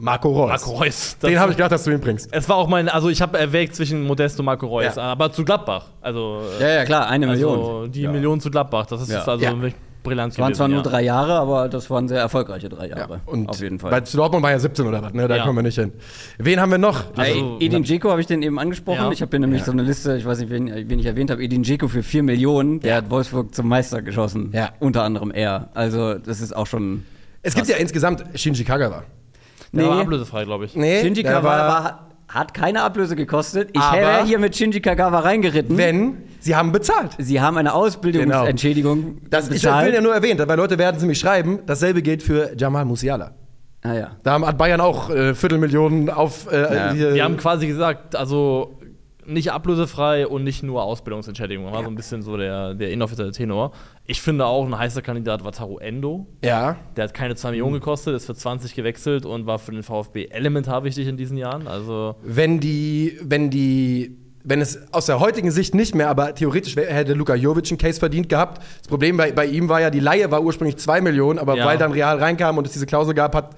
Marco 0.00 0.28
Reus. 0.30 0.48
Marco 0.48 0.70
Reus. 0.82 1.16
Den 1.18 1.38
habe 1.38 1.50
ich 1.52 1.56
gedacht, 1.56 1.72
dass 1.72 1.84
du 1.84 1.90
ihn 1.90 2.00
bringst. 2.00 2.28
Es 2.32 2.48
war 2.48 2.56
auch 2.56 2.68
mein, 2.68 2.88
also 2.88 3.08
ich 3.08 3.20
habe 3.22 3.38
erwägt 3.38 3.74
zwischen 3.76 4.02
Modesto 4.06 4.40
und 4.40 4.46
Marco 4.46 4.66
Reus, 4.66 4.96
Ja. 4.96 5.02
aber 5.02 5.30
zu 5.32 5.44
Gladbach. 5.44 5.86
Also, 6.00 6.40
Ja, 6.60 6.68
ja, 6.68 6.84
klar, 6.84 7.08
eine 7.08 7.28
also 7.28 7.50
Million. 7.50 7.92
die 7.92 8.02
Ja. 8.02 8.10
Million 8.12 8.40
zu 8.40 8.50
Gladbach, 8.50 8.86
das 8.86 9.02
ist 9.02 9.10
Ja. 9.10 9.22
also 9.24 9.44
Ja. 9.44 9.52
wirklich 9.52 9.74
brillant 10.02 10.32
Es 10.32 10.38
waren 10.38 10.54
zwar 10.54 10.66
nur 10.68 10.82
drei 10.82 11.02
Jahre, 11.02 11.34
aber 11.34 11.68
das 11.68 11.90
waren 11.90 12.08
sehr 12.08 12.20
erfolgreiche 12.20 12.70
drei 12.70 12.88
Jahre. 12.88 13.20
Und 13.26 13.50
Auf 13.50 13.60
jeden 13.60 13.78
Fall. 13.78 13.90
Bei 13.90 14.00
Dortmund 14.00 14.42
war 14.42 14.50
ja 14.50 14.58
17 14.58 14.86
oder 14.86 15.02
was, 15.02 15.12
ne? 15.12 15.28
Da 15.28 15.36
Ja. 15.36 15.44
kommen 15.44 15.58
wir 15.58 15.62
nicht 15.62 15.74
hin. 15.78 15.92
Wen 16.38 16.58
haben 16.58 16.70
wir 16.70 16.78
noch? 16.78 17.04
Also- 17.16 17.58
Edin 17.60 17.84
Dzeko 17.84 18.08
habe 18.10 18.22
ich 18.22 18.26
den 18.26 18.42
eben 18.42 18.58
angesprochen. 18.58 18.96
Ja. 19.04 19.12
Ich 19.12 19.20
habe 19.20 19.30
hier 19.30 19.40
nämlich 19.40 19.62
so 19.62 19.72
eine 19.72 19.82
Liste, 19.82 20.16
ich 20.16 20.24
weiß 20.24 20.38
nicht, 20.38 20.48
wen, 20.50 20.72
wen 20.88 20.98
ich 20.98 21.04
erwähnt 21.04 21.30
habe. 21.30 21.42
Edin 21.42 21.62
Dzeko 21.64 21.86
für 21.88 22.02
4 22.02 22.22
Millionen, 22.22 22.80
der 22.80 22.96
hat 22.96 23.10
Wolfsburg 23.10 23.54
zum 23.54 23.68
Meister 23.68 24.00
geschossen. 24.00 24.52
Ja. 24.54 24.70
Unter 24.80 25.02
anderem 25.02 25.30
er. 25.32 25.68
Also, 25.74 26.14
das 26.14 26.40
ist 26.40 26.56
auch 26.56 26.66
schon. 26.66 27.04
es 27.42 27.54
gibt 27.54 27.68
ja 27.68 27.76
insgesamt 27.76 28.24
Shinji 28.34 28.64
Kagawa. 28.64 29.02
Der 29.72 29.86
war 29.86 29.94
Nee. 29.96 30.02
ablösefrei, 30.02 30.44
glaube 30.44 30.64
ich. 30.64 30.74
Nee, 30.76 31.00
Shinji 31.02 31.22
Kagawa 31.22 31.44
war, 31.44 31.68
war, 31.84 32.08
hat 32.28 32.54
keine 32.54 32.82
Ablöse 32.82 33.14
gekostet. 33.16 33.70
Ich 33.72 33.80
Aber- 33.80 33.96
wäre 33.98 34.24
hier 34.24 34.38
mit 34.38 34.56
Shinji 34.56 34.80
Kagawa 34.80 35.20
reingeritten. 35.20 35.76
wenn, 35.78 36.18
sie 36.40 36.56
haben 36.56 36.72
bezahlt. 36.72 37.12
Sie 37.18 37.40
haben 37.40 37.56
eine 37.56 37.72
Ausbildungsentschädigung 37.74 39.18
Das, 39.30 39.46
ich 39.46 39.54
bezahlt. 39.62 39.86
will 39.86 39.94
ja 39.94 40.00
nur 40.00 40.14
erwähnt, 40.14 40.40
weil 40.46 40.56
Leute 40.56 40.78
werden 40.78 40.96
es 40.96 41.02
nämlich 41.02 41.18
schreiben. 41.18 41.60
Dasselbe 41.66 42.02
gilt 42.02 42.22
für 42.22 42.52
Jamal 42.56 42.84
Musiala. 42.84 43.32
ah, 43.82 43.94
ja. 43.94 44.10
Da 44.22 44.32
haben- 44.32 44.46
hat 44.46 44.58
Bayern 44.58 44.80
auch 44.80 45.08
äh, 45.10 45.34
Viertelmillionen 45.34 46.10
auf. 46.10 46.50
Äh, 46.52 46.74
Ja. 46.74 46.92
Die 47.14 47.22
haben 47.22 47.36
quasi 47.36 47.66
gesagt, 47.66 48.14
also 48.16 48.78
nicht 49.32 49.52
ablösefrei 49.52 50.26
und 50.26 50.44
nicht 50.44 50.62
nur 50.62 50.82
Ausbildungsentschädigung. 50.82 51.72
War 51.72 51.82
so 51.82 51.88
ein 51.88 51.94
bisschen 51.94 52.22
so 52.22 52.36
der, 52.36 52.74
der 52.74 52.90
inoffizielle 52.90 53.32
Tenor. 53.32 53.72
Ich 54.06 54.20
finde 54.20 54.46
auch 54.46 54.66
ein 54.66 54.76
heißer 54.76 55.02
Kandidat 55.02 55.44
war 55.44 55.52
Taro 55.52 55.78
Endo. 55.78 56.26
ja. 56.44 56.76
Der 56.96 57.04
hat 57.04 57.14
keine 57.14 57.36
2 57.36 57.50
Millionen 57.50 57.74
gekostet, 57.74 58.14
ist 58.16 58.26
für 58.26 58.34
20 58.34 58.74
gewechselt 58.74 59.24
und 59.26 59.46
war 59.46 59.58
für 59.58 59.72
den 59.72 59.82
VfB 59.82 60.26
elementar 60.26 60.84
wichtig 60.84 61.06
in 61.08 61.16
diesen 61.16 61.36
Jahren. 61.36 61.66
Also 61.66 62.16
wenn 62.22 62.60
die, 62.60 63.18
wenn 63.22 63.50
die, 63.50 64.16
wenn 64.42 64.60
es 64.62 64.90
aus 64.92 65.04
der 65.06 65.20
heutigen 65.20 65.50
Sicht 65.50 65.74
nicht 65.74 65.94
mehr, 65.94 66.08
aber 66.08 66.34
theoretisch 66.34 66.74
hätte 66.74 67.12
Luka 67.12 67.34
Jovic 67.34 67.70
einen 67.70 67.76
Case 67.78 68.00
verdient 68.00 68.28
gehabt. 68.30 68.62
Das 68.78 68.88
Problem 68.88 69.16
bei, 69.18 69.32
bei 69.32 69.44
ihm 69.46 69.68
war 69.68 69.80
ja, 69.82 69.90
die 69.90 70.00
Laie 70.00 70.30
war 70.30 70.42
ursprünglich 70.42 70.78
2 70.78 71.02
Millionen, 71.02 71.38
aber 71.38 71.56
Ja. 71.56 71.66
weil 71.66 71.76
dann 71.78 71.92
Real 71.92 72.18
reinkam 72.18 72.56
und 72.58 72.66
es 72.66 72.72
diese 72.72 72.86
Klausel 72.86 73.12
gab, 73.14 73.34
hat 73.34 73.50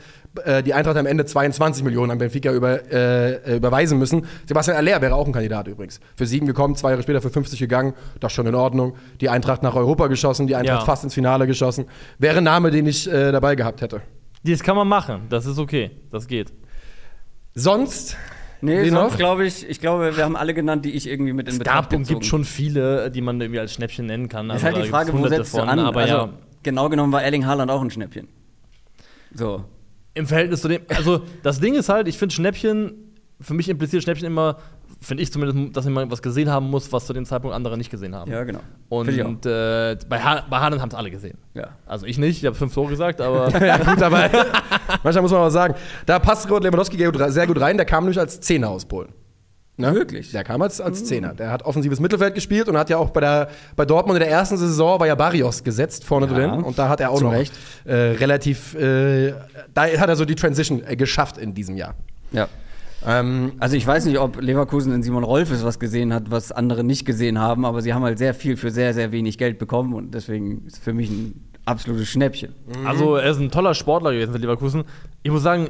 äh, 0.44 0.62
die 0.62 0.74
Eintracht 0.74 0.96
am 0.96 1.06
Ende 1.06 1.24
22 1.24 1.84
Millionen 1.84 2.10
an 2.12 2.18
Benfica 2.18 2.52
über, 2.52 2.90
äh, 2.92 3.56
überweisen 3.56 3.98
müssen. 3.98 4.26
Sebastian 4.46 4.76
Aller 4.76 5.00
wäre 5.00 5.14
auch 5.14 5.26
ein 5.26 5.32
Kandidat 5.32 5.68
übrigens. 5.68 6.00
Für 6.16 6.26
sieben 6.26 6.46
gekommen, 6.46 6.76
zwei 6.76 6.90
Jahre 6.90 7.02
später 7.02 7.20
für 7.20 7.30
50 7.30 7.58
gegangen. 7.58 7.94
Das 8.20 8.32
schon 8.32 8.46
in 8.46 8.54
Ordnung. 8.54 8.94
Die 9.20 9.28
Eintracht 9.28 9.62
nach 9.62 9.74
Europa 9.74 10.06
geschossen, 10.08 10.46
die 10.46 10.56
Eintracht 10.56 10.80
Ja. 10.80 10.84
fast 10.84 11.04
ins 11.04 11.14
Finale 11.14 11.46
geschossen. 11.46 11.86
Wäre 12.18 12.38
ein 12.38 12.44
Name, 12.44 12.70
den 12.70 12.86
ich 12.86 13.10
äh, 13.10 13.32
dabei 13.32 13.54
gehabt 13.54 13.80
hätte. 13.82 14.02
das 14.44 14.62
kann 14.62 14.76
man 14.76 14.88
machen, 14.88 15.22
das 15.28 15.46
ist 15.46 15.58
okay, 15.58 15.90
das 16.10 16.26
geht. 16.26 16.52
Sonst 17.54 18.16
Nee, 18.64 18.82
Wen 18.84 18.90
sonst 18.92 19.16
glaube 19.18 19.44
ich, 19.44 19.68
ich 19.68 19.80
glaube, 19.80 20.16
wir 20.16 20.22
haben 20.22 20.36
alle 20.36 20.54
genannt, 20.54 20.84
die 20.84 20.92
ich 20.92 21.08
irgendwie 21.08 21.32
mit 21.32 21.48
in 21.48 21.54
Es 21.54 21.58
Betracht 21.58 21.90
gab 21.90 21.98
und 21.98 22.06
gibt 22.06 22.24
schon 22.24 22.44
viele, 22.44 23.10
die 23.10 23.20
man 23.20 23.40
irgendwie 23.40 23.58
als 23.58 23.72
Schnäppchen 23.72 24.06
nennen 24.06 24.28
kann. 24.28 24.46
ist 24.50 24.62
Also 24.62 24.66
halt 24.66 24.76
die 24.86 24.88
Frage, 24.88 25.12
wo 25.12 25.26
setzt 25.26 25.52
du 25.54 25.62
an? 25.62 25.80
Aber 25.80 26.00
also, 26.00 26.14
ja, 26.14 26.28
genau 26.62 26.88
genommen 26.88 27.12
war 27.12 27.24
Erling 27.24 27.44
Haaland 27.44 27.72
auch 27.72 27.82
ein 27.82 27.90
Schnäppchen. 27.90 28.28
So. 29.34 29.64
Im 30.14 30.26
Verhältnis 30.26 30.60
zu 30.60 30.68
dem, 30.68 30.82
also 30.88 31.22
das 31.42 31.60
Ding 31.60 31.74
ist 31.74 31.88
halt, 31.88 32.08
ich 32.08 32.18
finde 32.18 32.34
Schnäppchen, 32.34 33.12
für 33.40 33.54
mich 33.54 33.68
impliziert 33.68 34.02
Schnäppchen 34.02 34.26
immer, 34.26 34.58
finde 35.00 35.22
ich 35.22 35.32
zumindest, 35.32 35.76
dass 35.76 35.84
man 35.86 36.10
was 36.10 36.22
gesehen 36.22 36.50
haben 36.50 36.70
muss, 36.70 36.92
was 36.92 37.06
zu 37.06 37.12
dem 37.12 37.24
Zeitpunkt 37.24 37.54
andere 37.54 37.76
nicht 37.76 37.90
gesehen 37.90 38.14
haben. 38.14 38.30
Ja, 38.30 38.44
genau. 38.44 38.60
Und 38.88 39.08
äh, 39.46 39.96
bei, 40.08 40.20
ha 40.20 40.44
bei 40.48 40.58
Haaland 40.58 40.80
haben 40.80 40.90
es 40.90 40.94
alle 40.94 41.10
gesehen. 41.10 41.38
Ja. 41.54 41.68
Also 41.86 42.06
ich 42.06 42.18
nicht, 42.18 42.38
ich 42.38 42.46
habe 42.46 42.54
fünf 42.54 42.72
Tore 42.74 42.90
gesagt, 42.90 43.20
aber 43.20 43.48
Ja, 43.66 43.78
gut, 43.78 44.02
aber 44.02 44.30
manchmal 45.02 45.22
muss 45.22 45.32
man 45.32 45.40
auch 45.40 45.50
sagen, 45.50 45.74
da 46.06 46.18
passt 46.18 46.48
Robert 46.48 46.64
Lewandowski 46.64 46.96
sehr 47.28 47.46
gut 47.46 47.60
rein. 47.60 47.76
Der 47.76 47.86
kam 47.86 48.04
nämlich 48.04 48.18
als 48.18 48.40
Zehner 48.40 48.68
aus 48.68 48.84
Polen. 48.84 49.12
Ne? 49.78 49.94
Wirklich? 49.94 50.30
Der 50.32 50.44
kam 50.44 50.60
als, 50.60 50.80
als 50.80 51.04
Zehner. 51.04 51.32
Der 51.34 51.50
hat 51.50 51.62
offensives 51.64 51.98
Mittelfeld 51.98 52.34
gespielt 52.34 52.68
und 52.68 52.76
hat 52.76 52.90
ja 52.90 52.98
auch 52.98 53.10
bei, 53.10 53.20
der, 53.20 53.48
bei 53.74 53.84
Dortmund 53.86 54.18
in 54.18 54.20
der 54.24 54.30
ersten 54.30 54.56
Saison 54.58 55.00
war 55.00 55.06
ja 55.06 55.14
Barrios 55.14 55.64
gesetzt 55.64 56.04
vorne 56.04 56.26
Ja, 56.26 56.32
drin. 56.34 56.50
Und 56.62 56.78
da 56.78 56.88
hat 56.90 57.00
er 57.00 57.10
auch 57.10 57.20
noch 57.22 57.32
Recht. 57.32 57.52
äh, 57.84 57.94
relativ, 57.94 58.74
äh, 58.74 59.32
da 59.72 59.84
hat 59.86 60.08
er 60.08 60.16
so 60.16 60.24
die 60.26 60.34
Transition 60.34 60.82
äh, 60.86 60.94
geschafft 60.94 61.38
in 61.38 61.54
diesem 61.54 61.76
Jahr. 61.76 61.94
Ja. 62.32 62.48
Ähm, 63.06 63.52
Also 63.58 63.76
ich 63.76 63.86
weiß 63.86 64.04
nicht, 64.04 64.18
ob 64.18 64.40
Leverkusen 64.40 64.92
in 64.92 65.02
Simon 65.02 65.24
Rolfes 65.24 65.64
was 65.64 65.78
gesehen 65.80 66.12
hat, 66.12 66.30
was 66.30 66.52
andere 66.52 66.84
nicht 66.84 67.04
gesehen 67.06 67.38
haben, 67.38 67.64
aber 67.64 67.80
sie 67.80 67.94
haben 67.94 68.04
halt 68.04 68.18
sehr 68.18 68.34
viel 68.34 68.56
für 68.58 68.70
sehr, 68.70 68.92
sehr 68.94 69.10
wenig 69.10 69.38
Geld 69.38 69.58
bekommen 69.58 69.94
und 69.94 70.12
deswegen 70.14 70.66
ist 70.66 70.78
für 70.84 70.92
mich 70.92 71.10
ein 71.10 71.48
absolutes 71.64 72.08
Schnäppchen. 72.08 72.54
also 72.84 73.16
er 73.16 73.30
ist 73.30 73.38
ein 73.38 73.50
toller 73.50 73.74
Sportler 73.74 74.12
gewesen 74.12 74.32
für 74.32 74.38
Leverkusen. 74.38 74.84
Ich 75.22 75.30
muss 75.30 75.42
sagen, 75.42 75.68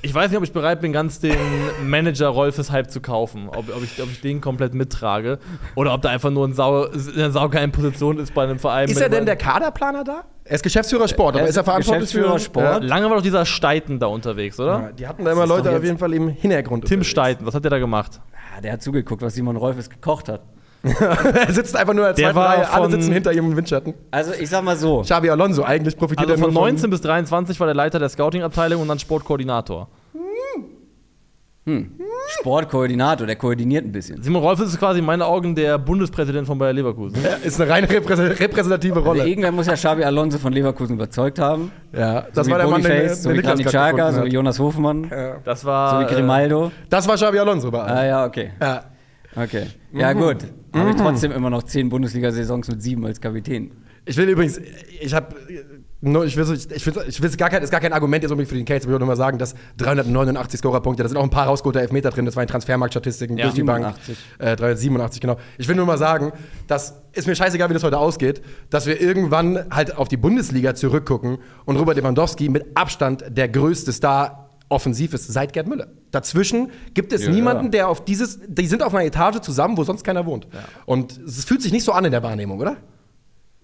Ich 0.00 0.14
weiß 0.14 0.30
nicht, 0.30 0.38
ob 0.38 0.44
ich 0.44 0.52
bereit 0.52 0.80
bin, 0.80 0.92
ganz 0.92 1.18
den 1.18 1.36
Manager 1.84 2.28
Rolfes 2.28 2.70
Hype 2.70 2.88
zu 2.90 3.00
kaufen. 3.00 3.48
Ob, 3.48 3.68
ob, 3.74 3.82
ich, 3.82 4.00
ob 4.00 4.08
ich 4.10 4.20
den 4.20 4.40
komplett 4.40 4.72
mittrage. 4.72 5.38
Oder 5.74 5.92
ob 5.92 6.02
da 6.02 6.10
einfach 6.10 6.30
nur 6.30 6.46
ein 6.46 6.52
Sau, 6.52 6.86
eine 6.86 7.32
saugeilen 7.32 7.72
Position 7.72 8.18
ist 8.18 8.32
bei 8.32 8.44
einem 8.44 8.60
Verein. 8.60 8.88
Ist 8.88 9.00
er 9.00 9.08
denn 9.08 9.26
der 9.26 9.36
Kaderplaner 9.36 10.04
da? 10.04 10.24
Er 10.44 10.54
ist 10.54 10.62
Geschäftsführer 10.62 11.08
Sport, 11.08 11.34
aber 11.34 11.42
Er 11.44 11.48
ist 11.48 11.56
er 11.56 11.64
verantwortlich 11.64 12.10
Geschäftsführer 12.12 12.38
für 12.38 12.44
Sport. 12.44 12.84
Lange 12.84 13.10
war 13.10 13.16
doch 13.16 13.22
dieser 13.22 13.44
Steiten 13.44 13.98
da 13.98 14.06
unterwegs, 14.06 14.58
oder? 14.60 14.80
Ja, 14.80 14.92
die 14.92 15.06
hatten 15.06 15.24
da 15.24 15.32
immer 15.32 15.46
Leute 15.46 15.76
auf 15.76 15.82
jeden 15.82 15.98
Fall 15.98 16.14
im 16.14 16.28
Hintergrund. 16.28 16.84
Tim 16.84 17.00
unterwegs. 17.00 17.10
Steiten, 17.10 17.44
was 17.46 17.54
hat 17.54 17.64
der 17.64 17.70
da 17.70 17.78
gemacht? 17.78 18.20
Ja, 18.54 18.60
der 18.60 18.72
hat 18.74 18.82
zugeguckt, 18.82 19.20
was 19.20 19.34
Simon 19.34 19.56
Rolfes 19.56 19.90
gekocht 19.90 20.28
hat. 20.28 20.42
er 21.46 21.52
sitzt 21.52 21.76
einfach 21.76 21.92
nur 21.94 22.08
in 22.08 22.14
der 22.14 22.14
Der 22.14 22.24
zweiten 22.32 22.36
war 22.36 22.48
Reihe, 22.58 22.70
alle 22.70 22.82
von- 22.84 22.92
sitzen 22.92 23.12
hinter 23.12 23.32
ihm 23.32 23.46
im 23.50 23.56
Windschatten. 23.56 23.94
Also 24.10 24.32
ich 24.38 24.48
sag 24.48 24.62
mal 24.62 24.76
so, 24.76 25.00
Xabi 25.02 25.28
Alonso, 25.30 25.62
eigentlich 25.64 25.96
profitiert 25.96 26.30
Also 26.30 26.40
er 26.40 26.44
von 26.46 26.54
nur 26.54 26.62
19 26.62 26.88
bis 26.90 27.00
23 27.00 27.58
war 27.58 27.66
der 27.66 27.74
Leiter 27.74 27.98
der 27.98 28.08
Scouting-Abteilung 28.08 28.82
und 28.82 28.88
dann 28.88 28.98
Sportkoordinator. 28.98 29.88
Sportkoordinator, 32.40 33.26
der 33.26 33.36
koordiniert 33.36 33.84
ein 33.84 33.92
bisschen. 33.92 34.22
Simon 34.22 34.42
Rolfes 34.42 34.68
ist 34.68 34.78
quasi 34.78 35.00
in 35.00 35.04
meinen 35.04 35.22
Augen 35.22 35.54
der 35.54 35.76
Bundespräsident 35.78 36.46
von 36.46 36.58
Bayer 36.58 36.72
Leverkusen. 36.72 37.22
Ja, 37.22 37.34
ist 37.42 37.60
eine 37.60 37.70
reine 37.70 37.86
reprä- 37.86 38.40
repräsentative 38.40 38.96
Also 38.96 39.08
Rolle. 39.08 39.26
irgendwer 39.28 39.52
muss 39.52 39.66
ja 39.66 39.74
Xabi 39.74 40.04
Alonso 40.04 40.38
von 40.38 40.52
Leverkusen 40.52 40.94
überzeugt 40.94 41.38
haben. 41.38 41.70
Ja, 41.92 42.26
das 42.32 42.46
so 42.46 42.52
war 42.52 42.58
der 42.58 42.68
Mann, 42.68 42.82
der, 42.82 43.14
so 43.14 43.30
wie 43.32 43.38
Granit 43.42 43.66
Xhaka, 43.66 44.12
so 44.12 44.24
wie. 44.24 44.28
Jonas 44.28 44.58
Hofmann, 44.58 45.10
Das 45.44 45.64
war. 45.64 46.00
so 46.02 46.06
wie 46.08 46.10
äh, 46.10 46.14
Grimaldo. 46.14 46.70
Das 46.88 47.06
war 47.08 47.16
Xabi 47.16 47.38
Alonso 47.38 47.70
bei 47.70 47.80
allen. 47.82 47.98
Ah 47.98 48.06
ja, 48.06 48.24
okay. 48.24 48.50
Ja. 48.60 48.84
Okay. 49.36 49.66
Ja 49.92 50.14
Mhm. 50.14 50.18
gut. 50.18 50.36
Habe 50.74 50.90
ich 50.90 50.96
trotzdem 50.96 51.32
immer 51.32 51.50
noch 51.50 51.62
zehn 51.62 51.88
Bundesliga-Saisons 51.88 52.68
mit 52.68 52.82
sieben 52.82 53.04
als 53.06 53.20
Kapitän. 53.20 53.70
Ich 54.04 54.16
will 54.16 54.28
übrigens, 54.28 54.58
ich 55.00 55.12
habe, 55.12 55.34
ich 56.00 56.36
will, 56.36 56.58
ich 56.74 56.86
will, 56.86 56.94
ich 57.08 57.22
will 57.22 57.30
gar 57.36 57.50
kein, 57.50 57.62
ist 57.62 57.70
gar 57.70 57.80
kein 57.80 57.92
Argument 57.92 58.22
jetzt 58.22 58.30
unbedingt 58.30 58.48
für 58.48 58.54
den 58.56 58.64
Case, 58.64 58.78
aber 58.84 58.90
ich 58.90 58.92
will 58.92 58.98
nur 58.98 59.08
mal 59.08 59.16
sagen, 59.16 59.36
dass 59.36 59.54
389 59.76 60.60
Scorerpunkte, 60.60 61.02
da 61.02 61.08
sind 61.08 61.18
auch 61.18 61.22
ein 61.24 61.30
paar 61.30 61.46
rausgeholte 61.46 61.80
Elfmeter 61.80 62.10
drin, 62.10 62.24
das 62.24 62.34
waren 62.36 62.46
Transfermarktstatistiken 62.46 63.36
Ja. 63.36 63.44
durch 63.44 63.54
die 63.54 63.64
Bank. 63.64 63.84
87. 64.06 64.16
Äh, 64.38 64.56
387, 64.56 65.20
genau. 65.20 65.36
Ich 65.58 65.68
will 65.68 65.76
nur 65.76 65.84
mal 65.84 65.98
sagen, 65.98 66.32
das 66.66 67.02
ist 67.12 67.26
mir 67.26 67.34
scheißegal, 67.34 67.68
wie 67.68 67.74
das 67.74 67.84
heute 67.84 67.98
ausgeht, 67.98 68.40
dass 68.70 68.86
wir 68.86 68.98
irgendwann 69.00 69.66
halt 69.70 69.94
auf 69.96 70.08
die 70.08 70.16
Bundesliga 70.16 70.74
zurückgucken 70.74 71.38
und 71.66 71.76
Robert 71.76 71.96
Lewandowski 71.96 72.48
mit 72.48 72.64
Abstand 72.76 73.24
der 73.28 73.48
größte 73.48 73.92
Star 73.92 74.47
offensiv 74.68 75.14
ist 75.14 75.26
seit 75.32 75.52
Gerd 75.52 75.66
Müller. 75.68 75.88
Dazwischen 76.10 76.70
gibt 76.94 77.12
es 77.12 77.24
Ja, 77.24 77.30
niemanden, 77.30 77.64
ja. 77.66 77.70
der 77.70 77.88
auf 77.88 78.04
dieses, 78.04 78.38
die 78.46 78.66
sind 78.66 78.82
auf 78.82 78.94
einer 78.94 79.04
Etage 79.04 79.40
zusammen, 79.40 79.76
wo 79.76 79.84
sonst 79.84 80.04
keiner 80.04 80.26
wohnt. 80.26 80.46
Und 80.86 81.18
es 81.26 81.44
fühlt 81.44 81.62
sich 81.62 81.72
nicht 81.72 81.84
so 81.84 81.92
an 81.92 82.04
in 82.04 82.10
der 82.10 82.22
Wahrnehmung, 82.22 82.58
oder? 82.60 82.76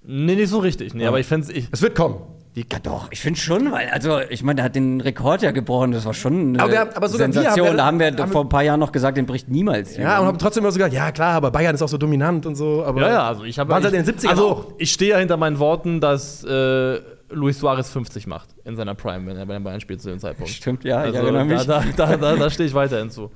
Nee, 0.07 0.35
nicht 0.37 0.51
so 0.51 0.59
richtig. 0.59 0.95
Nee, 0.95 1.07
aber 1.07 1.19
ich 1.21 1.27
fände 1.27 1.51
ich. 1.53 1.69
Es 1.73 1.81
wird 1.83 1.95
kommen. 1.95 2.17
Ja 2.57 2.79
doch, 2.81 3.09
ich 3.11 3.21
finde 3.21 3.41
schon, 3.41 3.73
weil, 3.73 3.89
also 3.89 4.21
ich 4.31 4.45
meine, 4.45 4.57
der 4.57 4.67
hat 4.67 4.77
den 4.77 5.01
Rekord 5.01 5.43
ja 5.43 5.51
gebrochen, 5.51 5.91
das 5.91 6.05
war 6.05 6.15
schon 6.15 6.51
eine 6.51 6.61
Aber 6.63 6.71
wir- 6.71 6.97
aber 6.97 7.09
sogar 7.09 7.27
wir 7.27 7.33
Sensation. 7.33 7.67
haben- 7.67 7.77
da 7.77 7.85
haben 7.87 7.99
wir 7.99 8.13
haben- 8.17 8.31
vor 8.31 8.43
ein 8.45 8.49
paar 8.49 8.63
Jahren 8.63 8.79
noch 8.79 8.93
gesagt, 8.93 9.17
den 9.17 9.27
bricht 9.27 9.49
niemals. 9.49 9.95
Ja, 9.97 10.03
jemand. 10.03 10.21
und 10.21 10.27
habe 10.29 10.39
trotzdem 10.39 10.63
immer 10.63 10.71
so 10.71 10.79
gesagt, 10.79 10.95
ja 10.95 11.11
klar, 11.11 11.35
aber 11.35 11.51
Bayern 11.51 11.75
ist 11.75 11.83
auch 11.83 11.89
so 11.89 11.99
dominant 11.99 12.47
und 12.47 12.55
so. 12.55 12.85
Aber 12.85 13.01
Ja, 13.01 13.09
ja, 13.09 13.27
also 13.29 13.43
ich 13.43 13.59
habe. 13.59 13.71
Waren 13.71 13.83
seit 13.83 13.93
den 13.93 14.05
70ern 14.05 14.31
also, 14.31 14.49
auch. 14.49 14.67
Ich 14.79 14.93
stehe 14.93 15.11
ja 15.13 15.19
hinter 15.19 15.37
meinen 15.37 15.59
Worten, 15.59 16.01
dass 16.01 16.45
äh, 16.45 17.01
Luis 17.35 17.59
Suarez 17.59 17.91
50 17.91 18.27
macht 18.27 18.49
in 18.65 18.77
seiner 18.77 18.95
Prime, 18.95 19.27
wenn 19.27 19.37
er 19.37 19.47
bei 19.47 19.55
den 19.55 19.63
Bayern 19.65 19.81
spielt 19.81 20.01
zu 20.01 20.09
dem 20.09 20.19
Zeitpunkt. 20.19 20.51
Stimmt, 20.53 20.85
ja, 20.85 21.01
ich 21.07 21.15
Also, 21.15 21.19
erinnere 21.29 21.45
mich. 21.45 21.63
Da, 21.65 21.85
da, 21.97 22.17
da, 22.17 22.37
da, 22.37 22.51
stehe 22.51 22.69
ich 22.69 22.75
weiterhin 22.75 23.11
zu. 23.11 23.31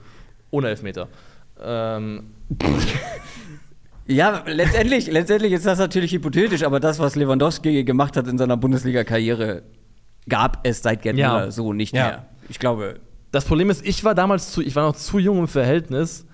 Ohne 0.50 0.68
Elfmeter. 0.68 1.08
Ähm, 1.62 2.30
Ja, 4.06 4.42
letztendlich, 4.46 5.06
letztendlich 5.08 5.52
ist 5.52 5.66
das 5.66 5.78
natürlich 5.78 6.12
hypothetisch, 6.12 6.62
aber 6.62 6.80
das, 6.80 6.98
was 6.98 7.14
Lewandowski 7.14 7.84
gemacht 7.84 8.16
hat 8.16 8.26
in 8.26 8.38
seiner 8.38 8.56
Bundesliga-Karriere, 8.56 9.62
gab 10.28 10.60
es 10.66 10.82
seit 10.82 11.02
Gerd 11.02 11.16
Ja. 11.18 11.50
So 11.50 11.74
nicht 11.74 11.94
Ja. 11.94 12.06
mehr. 12.06 12.26
Ich 12.48 12.58
glaube, 12.58 13.00
das 13.32 13.44
Problem 13.44 13.68
ist, 13.68 13.86
ich 13.86 14.04
war 14.04 14.14
damals 14.14 14.50
zu, 14.52 14.62
ich 14.62 14.74
war 14.74 14.84
noch 14.86 14.96
zu 14.96 15.18
jung 15.18 15.40
im 15.40 15.48
Verhältnis, 15.48 16.24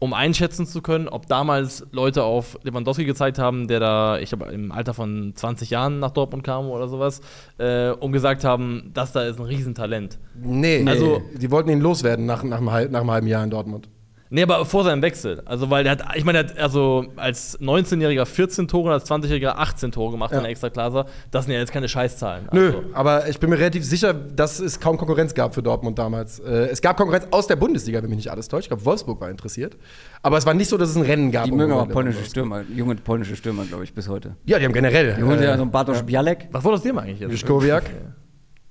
um 0.00 0.14
einschätzen 0.14 0.66
zu 0.66 0.80
können, 0.82 1.08
ob 1.08 1.26
damals 1.26 1.86
Leute 1.92 2.24
auf 2.24 2.58
Lewandowski 2.62 3.04
gezeigt 3.04 3.38
haben, 3.38 3.68
der 3.68 3.80
da, 3.80 4.18
ich 4.18 4.30
glaube, 4.30 4.46
im 4.46 4.72
Alter 4.72 4.94
von 4.94 5.32
20 5.36 5.70
Jahren 5.70 5.98
nach 6.00 6.10
Dortmund 6.10 6.42
kam 6.42 6.66
oder 6.70 6.88
sowas, 6.88 7.20
äh, 7.58 7.90
und 7.90 8.10
gesagt 8.12 8.42
haben, 8.42 8.90
das 8.94 9.12
da 9.12 9.22
ist 9.24 9.38
ein 9.38 9.44
Riesentalent. 9.46 10.18
nee, 10.34 10.82
Also- 10.88 11.20
die 11.36 11.50
wollten 11.50 11.68
ihn 11.70 11.80
loswerden 11.80 12.24
nach, 12.26 12.42
nach, 12.42 12.58
einem, 12.58 12.90
nach 12.92 13.00
einem 13.00 13.10
halben 13.10 13.26
Jahr 13.26 13.44
in 13.44 13.50
Dortmund. 13.50 13.88
Nee, 14.32 14.42
aber 14.44 14.64
vor 14.64 14.84
seinem 14.84 15.02
Wechsel. 15.02 15.42
Also, 15.44 15.70
weil 15.70 15.82
der 15.82 15.92
hat, 15.92 16.04
ich 16.16 16.24
meine, 16.24 16.44
der 16.44 16.52
hat 16.54 16.62
also 16.62 17.06
als 17.16 17.58
19-Jähriger 17.60 18.24
14 18.26 18.68
Tore 18.68 18.86
und 18.86 18.92
als 18.92 19.10
20-Jähriger 19.10 19.54
18 19.56 19.90
Tore 19.90 20.12
gemacht 20.12 20.30
Ja. 20.30 20.38
in 20.38 20.44
der 20.44 20.52
Extraklasse. 20.52 21.04
Das 21.32 21.46
sind 21.46 21.54
ja 21.54 21.58
jetzt 21.58 21.72
keine 21.72 21.88
Scheißzahlen. 21.88 22.48
Nö, 22.52 22.66
Also, 22.68 22.82
aber 22.92 23.28
ich 23.28 23.40
bin 23.40 23.50
mir 23.50 23.58
relativ 23.58 23.84
sicher, 23.84 24.14
dass 24.14 24.60
es 24.60 24.78
kaum 24.78 24.96
Konkurrenz 24.98 25.34
gab 25.34 25.52
für 25.54 25.64
Dortmund 25.64 25.98
damals. 25.98 26.38
Äh, 26.38 26.68
es 26.68 26.80
gab 26.80 26.96
Konkurrenz 26.96 27.26
aus 27.32 27.48
der 27.48 27.56
Bundesliga, 27.56 28.00
wenn 28.02 28.08
mich 28.08 28.18
nicht 28.18 28.30
alles 28.30 28.46
täuscht. 28.46 28.66
Ich 28.66 28.68
glaube, 28.68 28.84
Wolfsburg 28.84 29.20
war 29.20 29.30
interessiert. 29.30 29.76
Aber 30.22 30.38
es 30.38 30.46
war 30.46 30.54
nicht 30.54 30.68
so, 30.68 30.78
dass 30.78 30.90
es 30.90 30.96
ein 30.96 31.02
Rennen 31.02 31.32
gab. 31.32 31.46
die 31.46 31.50
mögen 31.52 31.72
aber 31.72 31.86
polnische. 31.92 32.24
Stürmer, 32.24 32.62
junge 32.72 32.94
polnische 32.94 33.34
Stürmer, 33.34 33.64
glaube 33.64 33.82
ich, 33.82 33.92
bis 33.94 34.08
heute. 34.08 34.36
Ja, 34.46 34.60
die 34.60 34.64
haben 34.64 34.72
generell. 34.72 35.16
Die 35.16 35.22
holen 35.24 35.42
ja 35.42 35.54
so 35.54 35.58
Äh, 35.58 35.62
einen 35.62 35.70
Bartosz 35.72 36.02
Bialek. 36.04 36.46
was 36.52 36.62
wurde 36.62 36.76
aus 36.76 36.82
dem 36.82 36.96
eigentlich 36.98 37.18
jetzt? 37.18 37.32
Juskowiak 37.32 37.82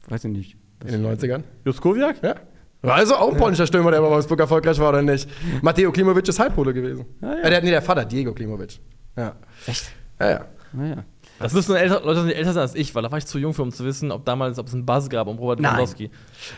Weiß 0.07 0.23
ich 0.23 0.31
nicht. 0.31 0.57
in 0.85 1.03
den 1.03 1.05
90ern. 1.05 1.43
Juskowiak? 1.65 2.23
Ja. 2.23 2.35
War 2.81 2.95
also 2.95 3.15
auch 3.15 3.31
ein 3.31 3.37
polnischer 3.37 3.67
Stürmer, 3.67 3.91
der 3.91 3.99
bei 4.01 4.09
Wolfsburg 4.09 4.39
erfolgreich 4.39 4.79
war, 4.79 4.89
oder 4.89 5.01
nicht? 5.01 5.29
Matteo 5.61 5.91
Klimovic 5.91 6.27
ist 6.27 6.39
Halbpole 6.39 6.73
gewesen. 6.73 7.05
Ah, 7.21 7.25
ja. 7.25 7.39
äh, 7.43 7.49
der, 7.49 7.61
nee, 7.61 7.69
der 7.71 7.81
Vater, 7.81 8.05
Diego 8.05 8.33
Klimovic. 8.33 8.79
Ja. 9.17 9.33
Echt? 9.67 9.91
Ja, 10.19 10.29
ja. 10.29 10.45
Naja. 10.71 11.03
Das 11.39 11.53
müssen 11.53 11.75
älter, 11.75 12.01
Leute 12.03 12.19
sein, 12.19 12.27
die 12.27 12.35
älter 12.35 12.53
sein 12.53 12.61
als 12.61 12.75
ich, 12.75 12.93
weil 12.95 13.03
da 13.03 13.11
war 13.11 13.17
ich 13.17 13.25
zu 13.25 13.37
jung 13.39 13.53
für, 13.53 13.63
um 13.63 13.71
zu 13.71 13.83
wissen, 13.85 14.11
ob 14.11 14.23
damals, 14.25 14.59
ob 14.59 14.67
es 14.67 14.73
einen 14.73 14.85
Buzz 14.85 15.09
gab 15.09 15.27
um 15.27 15.37
Robert. 15.39 15.59
Lewandowski. 15.59 16.09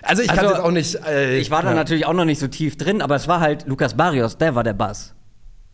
Also 0.02 0.22
ich 0.22 0.28
kann 0.28 0.40
Also, 0.40 0.54
jetzt 0.54 0.64
auch 0.64 0.72
nicht. 0.72 0.96
Äh, 1.08 1.38
Ich 1.40 1.50
war 1.52 1.62
da 1.64 1.70
ja. 1.70 1.76
natürlich 1.76 2.06
auch 2.06 2.14
noch 2.14 2.26
nicht 2.26 2.40
so 2.40 2.48
tief 2.48 2.78
drin, 2.78 3.02
aber 3.02 3.16
es 3.16 3.28
war 3.28 3.40
halt 3.40 3.68
Lukas 3.68 3.96
Barrios, 3.96 4.38
der 4.38 4.54
war 4.56 4.64
der 4.64 4.74
Bass 4.74 5.16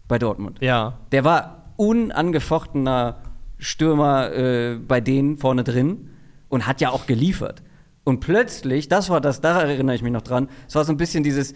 bei 0.08 0.20
Dortmund. 0.20 0.60
Ja. 0.62 1.00
Der 1.12 1.24
war 1.24 1.74
unangefochtener 1.78 3.18
Stürmer 3.58 4.32
äh, 4.34 4.76
bei 4.76 5.02
denen 5.02 5.38
vorne 5.38 5.64
drin 5.64 6.10
und 6.50 6.68
hat 6.68 6.80
ja 6.82 6.90
auch 6.90 7.06
geliefert. 7.08 7.64
Und 8.08 8.22
plötzlich, 8.22 8.88
das 8.88 9.10
war 9.10 9.20
das, 9.20 9.42
da 9.42 9.64
erinnere 9.64 9.94
ich 9.94 10.02
mich 10.02 10.14
noch 10.14 10.22
dran, 10.22 10.48
es 10.66 10.76
war 10.76 10.86
so 10.86 10.94
ein 10.94 10.98
bisschen 10.98 11.26
dieses, 11.26 11.54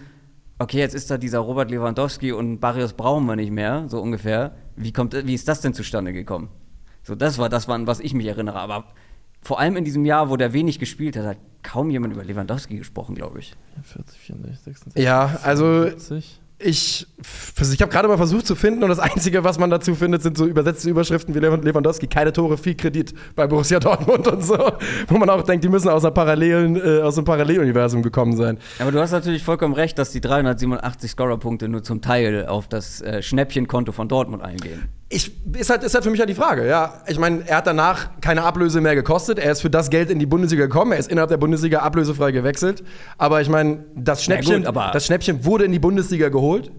okay, 0.60 0.80
jetzt 0.80 0.94
ist 0.94 1.10
da 1.10 1.18
dieser 1.18 1.40
Robert 1.40 1.72
Lewandowski 1.72 2.34
und 2.34 2.60
Barrios 2.60 2.92
brauchen 2.92 3.26
wir 3.26 3.38
nicht 3.38 3.52
mehr, 3.52 3.86
so 3.88 4.02
ungefähr. 4.02 4.54
Wie, 4.76 4.92
kommt, 4.92 5.14
wie 5.14 5.34
ist 5.34 5.48
das 5.48 5.62
denn 5.62 5.74
zustande 5.74 6.12
gekommen? 6.12 6.50
So, 7.04 7.16
das 7.16 7.38
war 7.38 7.48
das, 7.48 7.70
an 7.70 7.88
was 7.88 8.02
ich 8.02 8.14
mich 8.14 8.26
erinnere. 8.26 8.60
Aber 8.60 8.84
vor 9.42 9.62
allem 9.62 9.78
in 9.78 9.86
diesem 9.86 10.04
Jahr, 10.04 10.30
wo 10.30 10.36
der 10.36 10.52
wenig 10.52 10.78
gespielt 10.78 11.16
hat, 11.16 11.26
hat 11.26 11.38
kaum 11.64 11.90
jemand 11.90 12.14
über 12.16 12.26
Lewandowski 12.26 12.76
gesprochen, 12.76 13.16
glaube 13.16 13.40
ich. 13.40 13.56
40, 13.84 14.20
64, 14.20 14.64
66. 14.66 15.02
Ja, 15.02 15.40
also 15.44 15.84
40. 15.84 16.42
ich, 16.64 17.08
ich 17.60 17.82
habe 17.82 17.92
gerade 17.92 18.08
mal 18.08 18.18
versucht 18.18 18.48
zu 18.48 18.56
finden 18.56 18.84
und 18.84 18.90
das 18.90 19.00
Einzige, 19.00 19.44
was 19.44 19.58
man 19.60 19.70
dazu 19.70 19.96
findet, 19.96 20.22
sind 20.24 20.38
so 20.38 20.46
übersetzte 20.46 20.90
Überschriften 20.90 21.34
wie 21.36 21.40
Lew- 21.40 21.62
Lewandowski. 21.64 22.08
Keine 22.08 22.32
Tore, 22.34 22.58
viel 22.58 22.76
Kredit 22.76 23.14
bei 23.36 23.48
Borussia 23.48 23.80
Dortmund 23.80 24.28
und 24.28 24.44
so. 24.44 24.58
Wo 25.08 25.18
man 25.18 25.30
auch 25.30 25.44
denkt, 25.44 25.64
die 25.64 25.70
müssen 25.70 25.90
aus, 25.90 26.04
einer 26.04 26.12
parallelen, 26.14 26.76
äh, 26.76 27.02
aus 27.02 27.18
einem 27.18 27.26
Paralleluniversum 27.26 28.02
gekommen 28.02 28.36
sein. 28.36 28.58
Aber 28.80 28.92
du 28.92 29.00
hast 29.00 29.12
natürlich 29.12 29.44
vollkommen 29.44 29.74
recht, 29.74 29.98
dass 29.98 30.12
die 30.12 30.22
387 30.22 31.12
Scorerpunkte 31.12 31.68
nur 31.68 31.84
zum 31.84 32.02
Teil 32.02 32.46
auf 32.48 32.68
das 32.68 33.02
äh, 33.02 33.22
Schnäppchenkonto 33.22 33.92
von 33.92 34.08
Dortmund 34.08 34.44
eingehen. 34.44 34.90
Ich, 35.14 35.32
ist, 35.58 35.70
halt, 35.70 35.84
ist 35.84 35.94
halt 35.94 36.04
für 36.06 36.10
mich 36.10 36.20
ja 36.20 36.26
die 36.26 36.34
Frage, 36.36 36.66
ja. 36.68 36.94
Ich 37.08 37.20
meine, 37.20 37.48
er 37.48 37.58
hat 37.58 37.68
danach 37.68 38.10
keine 38.22 38.44
Ablöse 38.44 38.80
mehr 38.80 38.96
gekostet. 38.96 39.40
Er 39.40 39.52
ist 39.52 39.62
für 39.62 39.70
das 39.70 39.90
Geld 39.90 40.10
in 40.10 40.20
die 40.20 40.26
Bundesliga 40.26 40.66
gekommen. 40.66 40.94
Er 40.94 41.00
ist 41.00 41.12
innerhalb 41.12 41.30
der 41.30 41.38
Bundesliga 41.38 41.80
ablösefrei 41.80 42.32
gewechselt. 42.32 42.82
Aber 43.18 43.42
ich 43.42 43.50
meine, 43.50 43.84
das 43.96 44.24
Schnäppchen, 44.24 44.60
gut, 44.62 44.68
aber- 44.68 44.92
das 44.94 45.06
Schnäppchen 45.06 45.44
wurde 45.44 45.66
in 45.66 45.72
die 45.74 45.80
Bundesliga 45.80 46.30
geholt. 46.30 46.72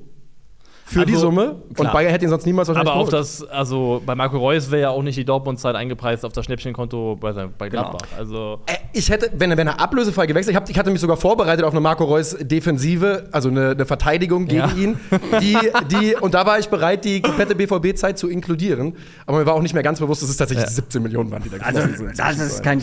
Für 0.92 1.06
die 1.06 1.12
Also, 1.14 1.26
Summe. 1.26 1.56
Und 1.68 1.74
klar. 1.76 1.92
Bayern 1.92 2.10
hätte 2.12 2.24
ihn 2.24 2.30
sonst 2.30 2.46
niemals 2.46 2.68
wahrscheinlich 2.68 2.90
Aber 2.92 3.00
auch 3.00 3.06
geholt. 3.06 3.20
das, 3.22 3.42
also 3.44 4.02
bei 4.04 4.14
Marco 4.14 4.38
Reus 4.38 4.70
wäre 4.70 4.82
ja 4.82 4.90
auch 4.90 5.02
nicht 5.02 5.16
die 5.18 5.24
Dortmund-Zeit 5.24 5.74
eingepreist 5.74 6.24
auf 6.24 6.32
das 6.32 6.44
Schnäppchenkonto 6.44 7.16
bei, 7.20 7.32
sein- 7.32 7.52
bei 7.56 7.68
Genau. 7.68 7.90
Gladbach. 7.90 8.08
Also. 8.18 8.60
Äh, 8.66 8.74
Ich 8.92 9.08
hätte, 9.10 9.30
wenn, 9.36 9.50
er- 9.50 9.56
wenn 9.56 9.66
er 9.66 9.80
ablösefrei 9.80 10.26
gewechselt, 10.26 10.52
ich, 10.54 10.56
hab, 10.60 10.68
ich 10.68 10.78
hatte 10.78 10.90
mich 10.90 11.00
sogar 11.00 11.16
vorbereitet 11.16 11.64
auf 11.64 11.72
eine 11.72 11.80
Marco 11.80 12.04
Reus 12.04 12.36
Defensive, 12.40 13.28
also 13.32 13.48
eine, 13.48 13.70
eine 13.70 13.86
Verteidigung 13.86 14.46
gegen 14.46 14.58
Ja. 14.60 14.70
ihn. 14.76 15.00
Die, 15.40 15.56
die, 15.90 16.14
und 16.16 16.34
da 16.34 16.44
war 16.46 16.58
ich 16.58 16.68
bereit, 16.68 17.04
die 17.04 17.22
komplette 17.22 17.54
BVB-Zeit 17.54 18.18
zu 18.18 18.28
inkludieren. 18.28 18.94
Aber 19.26 19.38
mir 19.38 19.46
war 19.46 19.54
auch 19.54 19.62
nicht 19.62 19.74
mehr 19.74 19.82
ganz 19.82 19.98
bewusst, 20.00 20.22
dass 20.22 20.28
es 20.30 20.36
tatsächlich 20.36 20.66
17 20.68 21.02
Millionen 21.02 21.30
waren, 21.30 21.42
die 21.42 21.48
da 21.50 21.56
Also, 21.64 21.80
sind. 21.96 22.18
das 22.18 22.38
ist 22.38 22.62
kein. 22.62 22.82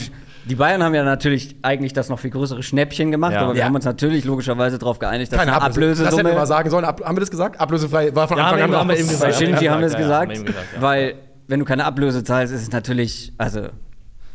Die 0.50 0.56
Bayern 0.56 0.82
haben 0.84 0.96
ja 0.96 1.04
natürlich 1.04 1.56
eigentlich 1.62 1.94
das 1.94 2.10
noch 2.10 2.20
viel 2.20 2.32
größere 2.32 2.64
Schnäppchen 2.64 3.12
gemacht, 3.12 3.34
Ja. 3.34 3.42
aber 3.42 3.54
wir 3.54 3.60
Ja. 3.60 3.66
haben 3.66 3.76
uns 3.76 3.86
natürlich 3.86 4.26
logischerweise 4.26 4.80
darauf 4.80 4.98
geeinigt, 5.00 5.32
dass 5.32 5.40
Keine 5.40 5.54
eine 5.54 5.62
Ablöse. 5.62 6.04
Das 6.04 6.14
hätten 6.14 6.20
Ablösesumme. 6.22 6.30
wir 6.32 6.40
mal 6.40 6.46
sagen 6.48 6.70
sollen. 6.70 6.86
Ab, 6.86 7.02
haben 7.06 7.16
wir 7.16 7.20
das 7.22 7.32
gesagt? 7.32 7.60
Ablösefrei 7.60 8.16
war 8.16 8.28
von 8.28 8.38
Ja, 8.38 8.46
Anfang 8.46 8.62
an 8.74 8.76
haben 8.80 8.90
wir 8.90 8.98
eben 8.98 9.08
Bei 9.08 9.14
gesagt. 9.14 9.36
Shinji 9.36 9.64
Ja, 9.66 9.72
haben 9.74 9.82
wir 9.82 9.88
es 9.88 9.96
gesagt, 9.96 10.32
weil 10.80 11.16
wenn 11.48 11.60
du 11.60 11.66
keine 11.66 11.86
Ablöse 11.86 12.24
zahlst, 12.24 12.54
ist 12.54 12.62
es 12.64 12.72
natürlich, 12.72 13.34
also 13.38 13.68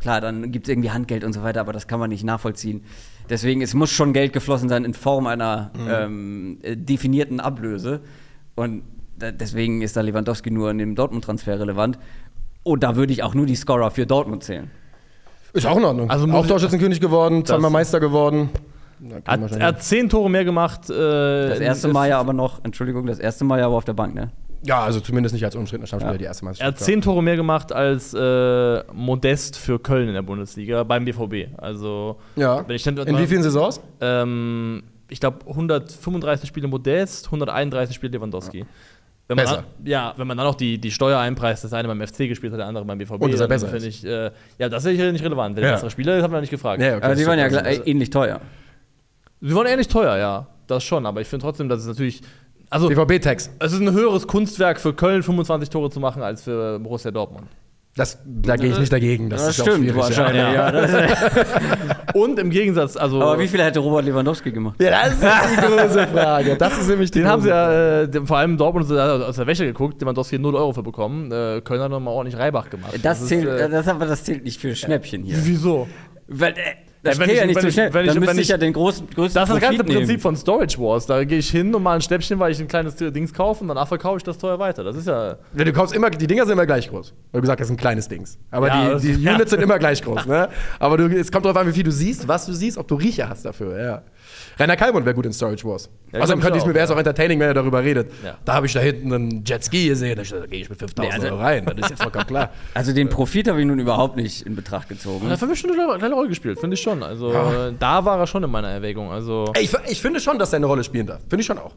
klar, 0.01 0.21
dann 0.21 0.53
gibt 0.53 0.67
es 0.67 0.73
irgendwie 0.73 0.91
Handgeld 0.91 1.25
und 1.25 1.33
so 1.33 1.43
weiter, 1.43 1.61
aber 1.61 1.73
das 1.73 1.87
kann 1.89 1.99
man 1.99 2.11
nicht 2.11 2.25
nachvollziehen. 2.25 2.85
Deswegen, 3.31 3.63
es 3.63 3.75
muss 3.75 3.91
schon 3.91 4.13
Geld 4.13 4.33
geflossen 4.33 4.69
sein 4.69 4.85
in 4.85 4.95
Form 4.95 5.27
einer 5.27 5.71
Mhm. 5.75 5.89
ähm, 5.91 6.59
äh, 6.63 6.77
definierten 6.77 7.41
Ablöse. 7.41 8.01
Und 8.55 8.83
deswegen 9.17 9.81
ist 9.83 9.97
da 9.97 10.01
Lewandowski 10.03 10.51
nur 10.51 10.71
in 10.71 10.79
dem 10.79 10.95
Dortmund-Transfer 10.95 11.59
relevant. 11.59 11.99
Und 12.63 12.83
da 12.83 12.97
würde 12.97 13.13
ich 13.13 13.23
auch 13.23 13.35
nur 13.35 13.47
die 13.47 13.57
Scorer 13.57 13.91
für 13.91 14.07
Dortmund 14.07 14.45
zählen. 14.45 14.71
Ist 15.55 15.67
auch 15.67 15.77
in 15.79 15.85
Ordnung. 15.85 16.11
Also 16.11 16.31
auch 16.31 16.47
Torschützenkönig 16.47 17.01
geworden, 17.01 17.45
zweimal 17.45 17.71
Meister 17.71 18.01
geworden. 18.01 18.51
Er 19.27 19.33
hat, 19.33 19.53
er 19.53 19.67
hat 19.69 19.83
zehn 19.83 20.09
Tore 20.09 20.31
mehr 20.31 20.45
gemacht. 20.45 20.89
Äh, 20.91 21.49
Das 21.49 21.61
erste 21.61 21.89
Mal 21.89 22.09
ja 22.11 22.19
aber 22.21 22.33
noch, 22.33 22.63
Entschuldigung, 22.65 23.07
das 23.07 23.19
erste 23.19 23.45
Mal 23.45 23.59
ja 23.61 23.67
aber 23.67 23.77
auf 23.77 23.85
der 23.85 23.93
Bank, 23.95 24.15
ne? 24.15 24.31
ja, 24.67 24.81
also 24.83 24.99
zumindest 24.99 25.35
nicht 25.35 25.45
als 25.45 25.55
umstrittener 25.57 25.87
Stammspieler 25.87 26.13
Ja. 26.15 26.19
die 26.19 26.25
erste 26.25 26.43
Er 26.45 26.49
Meisterschaft. 26.49 26.79
hat 26.79 26.85
zehn 26.85 27.03
Tore 27.03 27.23
mehr 27.23 27.37
gemacht 27.37 27.71
als 27.73 28.15
äh, 28.15 28.83
Modest 28.95 29.59
für 29.59 29.79
Köln 29.79 30.09
in 30.09 30.15
der 30.15 30.23
Bundesliga 30.23 30.85
beim 30.85 31.05
BVB. 31.05 31.49
Also, 31.59 32.17
Ja. 32.35 32.67
wenn 32.67 32.75
ich 32.75 32.83
dann, 32.83 32.97
In 32.97 33.19
wie 33.19 33.27
vielen 33.27 33.43
Saisons? 33.43 33.81
Ähm, 34.01 34.85
ich 35.11 35.21
glaube 35.21 35.41
135 35.47 36.49
Spiele 36.49 36.67
Modest, 36.67 37.27
131 37.27 37.95
Spiele 37.95 38.13
Lewandowski. 38.17 38.65
Wenn 39.27 39.37
man 39.37 39.45
Besser. 39.47 39.65
Ja, 39.85 40.13
wenn 40.17 40.27
man 40.27 40.37
dann 40.37 40.47
noch 40.47 40.55
die, 40.55 40.79
die 40.79 40.91
Steuer 40.91 41.19
einpreist, 41.19 41.65
dass 41.65 41.71
der 41.71 41.79
eine 41.79 41.89
beim 41.89 42.07
FC 42.07 42.29
gespielt 42.29 42.53
hat, 42.53 42.61
der 42.61 42.67
andere 42.67 42.85
beim 42.85 42.99
BVB. 42.99 43.23
Und 43.23 43.33
dass 43.33 43.41
er 43.41 43.49
besser 43.49 43.73
ist. 43.75 43.85
ich, 43.85 44.05
äh, 44.05 44.31
ja, 44.59 44.69
das 44.69 44.85
ist 44.85 44.99
ja 44.99 45.11
nicht 45.11 45.25
relevant. 45.25 45.57
Der 45.57 45.65
Ja. 45.65 45.73
bessere 45.73 45.91
Spieler 45.91 46.19
ist, 46.19 46.23
hat 46.25 46.31
man 46.31 46.43
nicht 46.43 46.51
gefragt. 46.51 46.83
Ja, 46.83 46.97
okay. 46.97 47.05
Aber 47.07 47.15
die 47.15 47.27
waren 47.27 47.39
ja 47.39 47.47
ähnlich 47.87 48.11
teuer. 48.11 48.41
Sie 49.41 49.55
waren 49.55 49.67
ähnlich 49.67 49.89
teuer, 49.89 50.17
ja. 50.19 50.47
Das 50.67 50.85
schon, 50.85 51.07
aber 51.07 51.21
ich 51.21 51.29
finde 51.29 51.45
trotzdem, 51.45 51.69
dass 51.69 51.81
es 51.81 51.87
natürlich. 51.87 52.23
Also, 52.71 52.89
BVB-Tax. 52.89 53.51
es 53.61 53.73
ist 53.73 53.81
ein 53.81 53.93
höheres 53.93 54.27
Kunstwerk 54.27 54.81
für 54.81 54.93
Köln, 54.95 55.23
25 55.23 55.71
Tore 55.71 55.91
zu 55.91 56.01
machen, 56.01 56.23
als 56.23 56.43
für 56.43 56.79
Borussia 56.79 57.11
Dortmund. 57.11 57.47
Das, 57.97 58.19
da 58.25 58.57
gehe 58.57 58.71
ich 58.73 58.79
nicht 58.79 58.93
dagegen. 58.93 59.31
Das, 59.31 59.47
ist 59.47 59.61
auch 59.61 59.77
schwierig, 59.77 59.95
wahrscheinlich. 59.95 60.43
Ja. 60.43 60.53
Ja. 60.53 60.73
das, 60.73 60.91
Und 62.15 62.41
im 62.41 62.51
Gegensatz, 62.51 62.97
also. 62.97 63.23
aber 63.23 63.39
wie 63.39 63.47
viel 63.47 63.63
hätte 63.63 63.79
Robert 63.79 64.05
Lewandowski 64.05 64.51
gemacht? 64.51 64.81
Ja, 64.81 64.91
das 64.91 65.13
ist 65.13 65.23
die 65.23 65.61
große 65.61 66.07
Frage. 66.09 66.57
Das 66.57 66.77
ist 66.77 66.89
nämlich 66.89 67.13
die 67.13 67.21
Den 67.21 67.29
haben 67.29 67.43
sie 67.43 67.49
ja, 67.51 68.03
äh, 68.03 68.27
vor 68.27 68.39
allem 68.39 68.57
Dortmund 68.57 68.91
aus 68.91 69.37
der 69.37 69.47
Wäsche 69.47 69.65
geguckt, 69.65 70.01
Lewandowski 70.01 70.41
0 70.41 70.57
Euro 70.57 70.73
für 70.73 70.83
bekommen. 70.83 71.31
Äh, 71.31 71.61
Köln 71.61 71.81
hat 71.81 71.91
nochmal 71.91 72.15
ordentlich 72.15 72.39
Reibach 72.39 72.69
gemacht. 72.69 72.99
Das, 73.03 73.21
ist, 73.21 73.29
zählt, 73.29 73.47
äh, 73.47 73.71
das, 73.71 73.87
aber 73.87 74.07
das 74.07 74.25
zählt 74.25 74.43
nicht 74.43 74.61
für 74.61 74.75
Schnäppchen 74.75 75.23
hier. 75.23 75.37
Wieso? 75.43 75.87
Weil, 76.27 76.55
äh, 77.05 77.11
das 77.11 77.19
Ja, 77.19 77.25
ich- 77.27 77.39
ja 77.39 77.47
nicht 77.47 77.61
so 77.61 77.69
ich- 77.69 77.75
schnell. 77.75 77.93
wenn 77.95 78.05
ich- 78.07 78.11
Dann 78.13 78.21
müsste 78.21 78.35
ich 78.37 78.41
ich- 78.43 78.49
ja 78.49 78.57
den 78.59 78.73
großen, 78.73 79.07
größten 79.15 79.35
Das 79.41 79.49
ist 79.49 79.55
das 79.55 79.61
ganze 79.61 79.79
Profit 79.79 79.89
nehmen. 79.89 80.07
Prinzip 80.07 80.21
von 80.23 80.37
Storage 80.37 80.79
Wars. 80.79 81.07
Da 81.07 81.23
gehe 81.25 81.39
ich 81.39 81.51
hin 81.51 81.75
und 81.75 81.83
mal 81.83 81.95
ein 81.95 82.01
Schnäppchen, 82.01 82.39
weil 82.39 82.53
ich 82.53 82.61
ein 82.61 82.69
kleines 82.69 82.97
Dings 82.97 83.33
kaufe 83.33 83.63
und 83.63 83.69
danach 83.69 83.87
verkaufe 83.89 84.17
ich 84.19 84.23
das 84.25 84.39
teuer 84.39 84.59
weiter. 84.59 84.83
Das 84.85 84.97
ist 84.97 85.07
ja. 85.07 85.37
Ja, 85.57 85.65
Du 85.65 85.73
kaufst 85.73 85.95
immer, 85.95 86.11
die 86.11 86.27
Dinger 86.27 86.45
sind 86.45 86.53
immer 86.55 86.67
gleich 86.67 86.89
groß. 86.89 87.13
Weil 87.33 87.41
du 87.41 87.43
gesagt 87.43 87.61
hast, 87.61 87.67
das 87.67 87.71
ist 87.71 87.75
ein 87.75 87.81
kleines 87.81 88.09
Dings. 88.09 88.39
Aber 88.51 88.69
Ja, 88.69 88.95
die, 88.99 89.13
die 89.17 89.23
ja. 89.23 89.35
Units 89.37 89.51
sind 89.51 89.63
immer 89.63 89.79
gleich 89.79 90.03
groß. 90.03 90.27
Ne? 90.27 90.49
Aber 90.79 90.97
du, 90.97 91.07
es 91.07 91.31
kommt 91.31 91.45
darauf 91.45 91.57
an, 91.59 91.67
wie 91.69 91.73
viel 91.73 91.85
du 91.85 91.93
siehst, 91.93 92.27
was 92.29 92.47
du 92.47 92.53
siehst, 92.53 92.79
ob 92.79 92.89
du 92.89 92.95
Riecher 92.97 93.29
hast 93.29 93.45
dafür. 93.45 93.79
Ja. 93.83 94.03
Rainer 94.59 94.77
Kalmund 94.77 95.05
wäre 95.05 95.15
gut 95.15 95.27
in 95.27 95.33
Storage 95.33 95.65
Wars. 95.65 95.89
Ja, 96.13 96.21
Außerdem 96.21 96.41
könnte 96.41 96.59
ich 96.59 96.65
mir, 96.67 96.75
wäre 96.75 96.85
es 96.85 96.91
auch 96.91 96.97
entertaining, 96.97 97.41
wenn 97.41 97.49
er 97.49 97.55
darüber 97.55 97.83
redet. 97.83 98.13
Ja. 98.25 98.39
Da 98.45 98.55
habe 98.55 98.67
ich 98.67 98.73
da 98.73 98.81
hinten 98.81 99.13
einen 99.13 99.45
Jetski 99.45 99.89
gesehen, 99.89 100.17
da 100.17 100.47
gehe 100.47 100.61
ich 100.61 100.71
mit 100.71 100.79
5000 100.79 100.99
Nee, 100.99 101.13
also- 101.15 101.27
Euro 101.35 101.43
rein. 101.43 101.65
Das 101.67 101.91
ist 101.91 101.99
ja 101.99 102.05
vollkommen 102.05 102.27
klar. 102.27 102.51
Also 102.75 102.93
den 102.93 103.09
Profit 103.09 103.49
habe 103.49 103.61
ich 103.61 103.67
nun 103.67 103.79
überhaupt 103.79 104.17
nicht 104.17 104.43
in 104.47 104.55
Betracht 104.55 104.89
gezogen. 104.89 105.27
Er 105.27 105.33
hat 105.33 105.39
für 105.41 105.47
mich 105.47 105.59
schon 105.59 105.71
eine 105.71 105.99
kleine 105.99 106.15
Rolle 106.15 106.29
gespielt, 106.29 106.59
finde 106.61 106.75
ich 106.75 106.81
schon. 106.83 107.03
Also 107.03 107.33
Ja. 107.33 107.71
da 107.73 108.05
war 108.05 108.19
er 108.19 108.27
schon 108.27 108.43
in 108.45 108.51
meiner 108.51 108.69
Erwägung. 108.69 109.11
Also 109.11 109.51
Ey, 109.55 109.65
Ich, 109.65 109.73
ich 109.89 110.01
finde 110.01 110.21
schon, 110.21 110.39
dass 110.39 110.53
er 110.53 110.57
eine 110.59 110.67
Rolle 110.67 110.85
spielen 110.85 111.07
darf. 111.07 111.21
Finde 111.29 111.41
ich 111.41 111.47
schon 111.47 111.59
auch. 111.59 111.73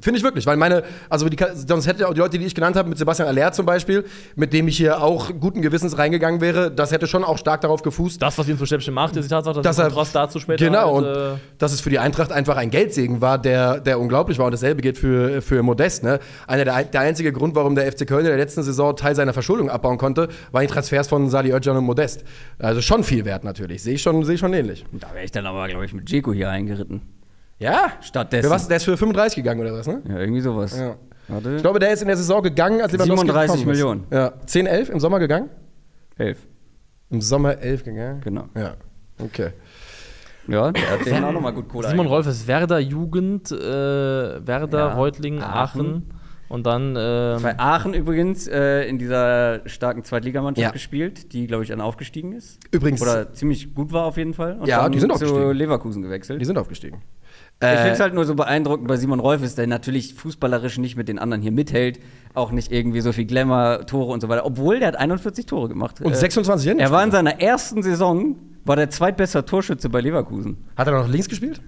Finde 0.00 0.18
ich 0.18 0.24
wirklich, 0.24 0.46
weil 0.46 0.56
meine, 0.56 0.82
also 1.08 1.28
die, 1.28 1.36
sonst 1.54 1.86
hätte 1.86 2.06
auch 2.06 2.12
die 2.12 2.20
Leute, 2.20 2.38
die 2.38 2.44
ich 2.44 2.54
genannt 2.54 2.76
habe, 2.76 2.88
mit 2.88 2.98
Sebastian 2.98 3.28
Aller 3.28 3.52
zum 3.52 3.64
Beispiel, 3.64 4.04
mit 4.34 4.52
dem 4.52 4.68
ich 4.68 4.76
hier 4.76 5.02
auch 5.02 5.30
guten 5.40 5.62
Gewissens 5.62 5.96
reingegangen 5.96 6.40
wäre, 6.40 6.70
das 6.70 6.92
hätte 6.92 7.06
schon 7.06 7.24
auch 7.24 7.38
stark 7.38 7.62
darauf 7.62 7.82
gefußt, 7.82 8.20
das, 8.20 8.36
was 8.36 8.46
ihn 8.48 8.58
zu 8.58 8.66
Schnäppchen 8.66 8.92
macht, 8.92 9.16
ist 9.16 9.24
die 9.24 9.28
Tatsache, 9.30 9.54
dass, 9.54 9.76
dass 9.76 9.78
er 9.78 9.84
Kontrast 9.86 10.14
dazu 10.14 10.38
später 10.38 10.64
genau 10.64 10.96
halt, 10.96 11.06
und 11.06 11.36
äh, 11.36 11.38
dass 11.58 11.72
es 11.72 11.80
für 11.80 11.90
die 11.90 11.98
Eintracht 11.98 12.30
einfach 12.30 12.56
ein 12.56 12.70
Geldsegen 12.70 13.20
war, 13.20 13.38
der, 13.38 13.80
der 13.80 13.98
unglaublich 13.98 14.38
war 14.38 14.46
und 14.46 14.52
dasselbe 14.52 14.82
gilt 14.82 14.98
für, 14.98 15.40
für 15.40 15.62
Modest. 15.62 16.04
Ne? 16.04 16.20
Einer 16.46 16.64
der, 16.64 16.84
der 16.84 17.00
einzige 17.00 17.32
Grund, 17.32 17.54
warum 17.54 17.74
der 17.74 17.90
FC 17.90 18.06
Köln 18.06 18.20
in 18.20 18.30
der 18.30 18.36
letzten 18.36 18.62
Saison 18.62 18.94
Teil 18.96 19.14
seiner 19.14 19.32
Verschuldung 19.32 19.70
abbauen 19.70 19.98
konnte, 19.98 20.28
waren 20.52 20.66
die 20.66 20.72
Transfers 20.72 21.08
von 21.08 21.30
Sali 21.30 21.52
Özcan 21.52 21.76
und 21.76 21.84
Modest. 21.84 22.24
Also 22.58 22.82
schon 22.82 23.02
viel 23.02 23.24
wert 23.24 23.44
natürlich, 23.44 23.82
sehe 23.82 23.94
ich 23.94 24.02
schon, 24.02 24.24
sehe 24.24 24.34
ich 24.34 24.40
schon 24.40 24.52
ähnlich. 24.52 24.84
Da 24.92 25.12
wäre 25.14 25.24
ich 25.24 25.32
dann 25.32 25.46
aber, 25.46 25.68
glaube 25.68 25.84
ich, 25.84 25.94
mit 25.94 26.10
Jeko 26.10 26.32
hier 26.32 26.50
eingeritten. 26.50 27.00
Ja, 27.58 27.92
Stattdessen. 28.00 28.44
für 28.48 28.54
was? 28.54 28.68
Der 28.68 28.76
ist 28.76 28.84
für 28.84 28.96
35 28.96 29.36
gegangen 29.36 29.60
oder 29.60 29.72
was? 29.72 29.86
Ne? 29.86 30.02
Ja, 30.08 30.18
irgendwie 30.18 30.40
sowas. 30.40 30.78
Ja. 30.78 30.96
Warte. 31.28 31.56
Ich 31.56 31.62
glaube, 31.62 31.78
der 31.78 31.90
ist 31.92 32.02
in 32.02 32.08
der 32.08 32.16
Saison 32.16 32.42
gegangen, 32.42 32.80
als 32.80 32.92
Lewandowski 32.92 33.26
37 33.26 33.56
gekommen 33.56 33.72
ist. 33.72 33.78
Millionen. 33.78 34.06
Ja, 34.12 34.32
10, 34.46 34.66
11 34.66 34.88
im 34.90 35.00
Sommer 35.00 35.18
gegangen? 35.18 35.48
Elf. 36.18 36.38
Im 37.10 37.20
Sommer 37.20 37.58
11 37.58 37.84
gegangen? 37.84 38.20
Genau. 38.22 38.44
Ja, 38.54 38.74
okay. 39.22 39.50
Ja, 40.48 40.70
der 40.70 40.90
hat 40.90 41.04
den 41.04 41.24
auch 41.24 41.32
nochmal 41.32 41.52
gut 41.52 41.68
Kohle 41.68 41.88
Simon. 41.88 42.06
Rolf 42.06 42.26
ist 42.28 42.46
Werder 42.46 42.78
Jugend, 42.78 43.50
äh, 43.50 43.56
Werder, 43.56 44.78
Ja, 44.78 44.94
Reutlingen, 44.94 45.42
Aachen. 45.42 45.80
Aachen. 45.80 46.10
Und 46.48 46.64
dann 46.66 46.94
ähm, 46.96 47.42
Bei 47.42 47.58
Aachen 47.58 47.92
übrigens 47.94 48.46
äh, 48.46 48.82
in 48.88 48.98
dieser 48.98 49.62
starken 49.68 50.04
Zweitligamannschaft 50.04 50.62
Ja. 50.62 50.70
gespielt, 50.70 51.32
die, 51.32 51.46
glaube 51.48 51.64
ich, 51.64 51.70
dann 51.70 51.80
aufgestiegen 51.80 52.32
ist. 52.32 52.58
Übrigens, 52.70 53.02
Oder 53.02 53.32
ziemlich 53.32 53.74
gut 53.74 53.92
war 53.92 54.04
auf 54.04 54.16
jeden 54.16 54.32
Fall. 54.34 54.56
Und 54.60 54.68
Ja, 54.68 54.82
dann 54.84 54.92
die 54.92 55.00
sind 55.00 55.08
zu 55.10 55.24
aufgestiegen. 55.24 55.52
Leverkusen 55.54 56.02
gewechselt. 56.02 56.40
die 56.40 56.44
sind 56.44 56.56
aufgestiegen. 56.56 56.98
ich 57.60 57.66
finde 57.68 57.88
Äh, 57.88 57.92
es 57.92 58.00
halt 58.00 58.14
nur 58.14 58.24
so 58.24 58.34
beeindruckend 58.36 58.86
bei 58.86 58.96
Simon 58.96 59.18
Rolf 59.18 59.42
ist, 59.42 59.58
der 59.58 59.66
natürlich 59.66 60.14
fußballerisch 60.14 60.78
nicht 60.78 60.96
mit 60.96 61.08
den 61.08 61.18
anderen 61.18 61.42
hier 61.42 61.52
mithält. 61.52 61.98
Auch 62.34 62.52
nicht 62.52 62.70
irgendwie 62.70 63.00
so 63.00 63.10
viel 63.12 63.24
Glamour, 63.24 63.84
Tore 63.86 64.12
und 64.12 64.20
so 64.20 64.28
weiter. 64.28 64.46
Obwohl, 64.46 64.78
der 64.78 64.88
hat 64.88 64.96
41 64.96 65.46
Tore 65.46 65.68
gemacht. 65.68 66.00
und 66.00 66.12
Äh, 66.12 66.16
26 66.16 66.66
Jahre? 66.68 66.78
Er 66.80 66.90
war 66.92 67.02
in 67.02 67.10
seiner 67.10 67.40
ersten 67.40 67.82
Saison, 67.82 68.36
war 68.64 68.76
der 68.76 68.90
zweitbester 68.90 69.44
Torschütze 69.46 69.88
bei 69.88 70.00
Leverkusen. 70.00 70.58
Hat 70.76 70.86
er 70.86 70.92
noch 70.92 71.08
links 71.08 71.28
gespielt? 71.28 71.60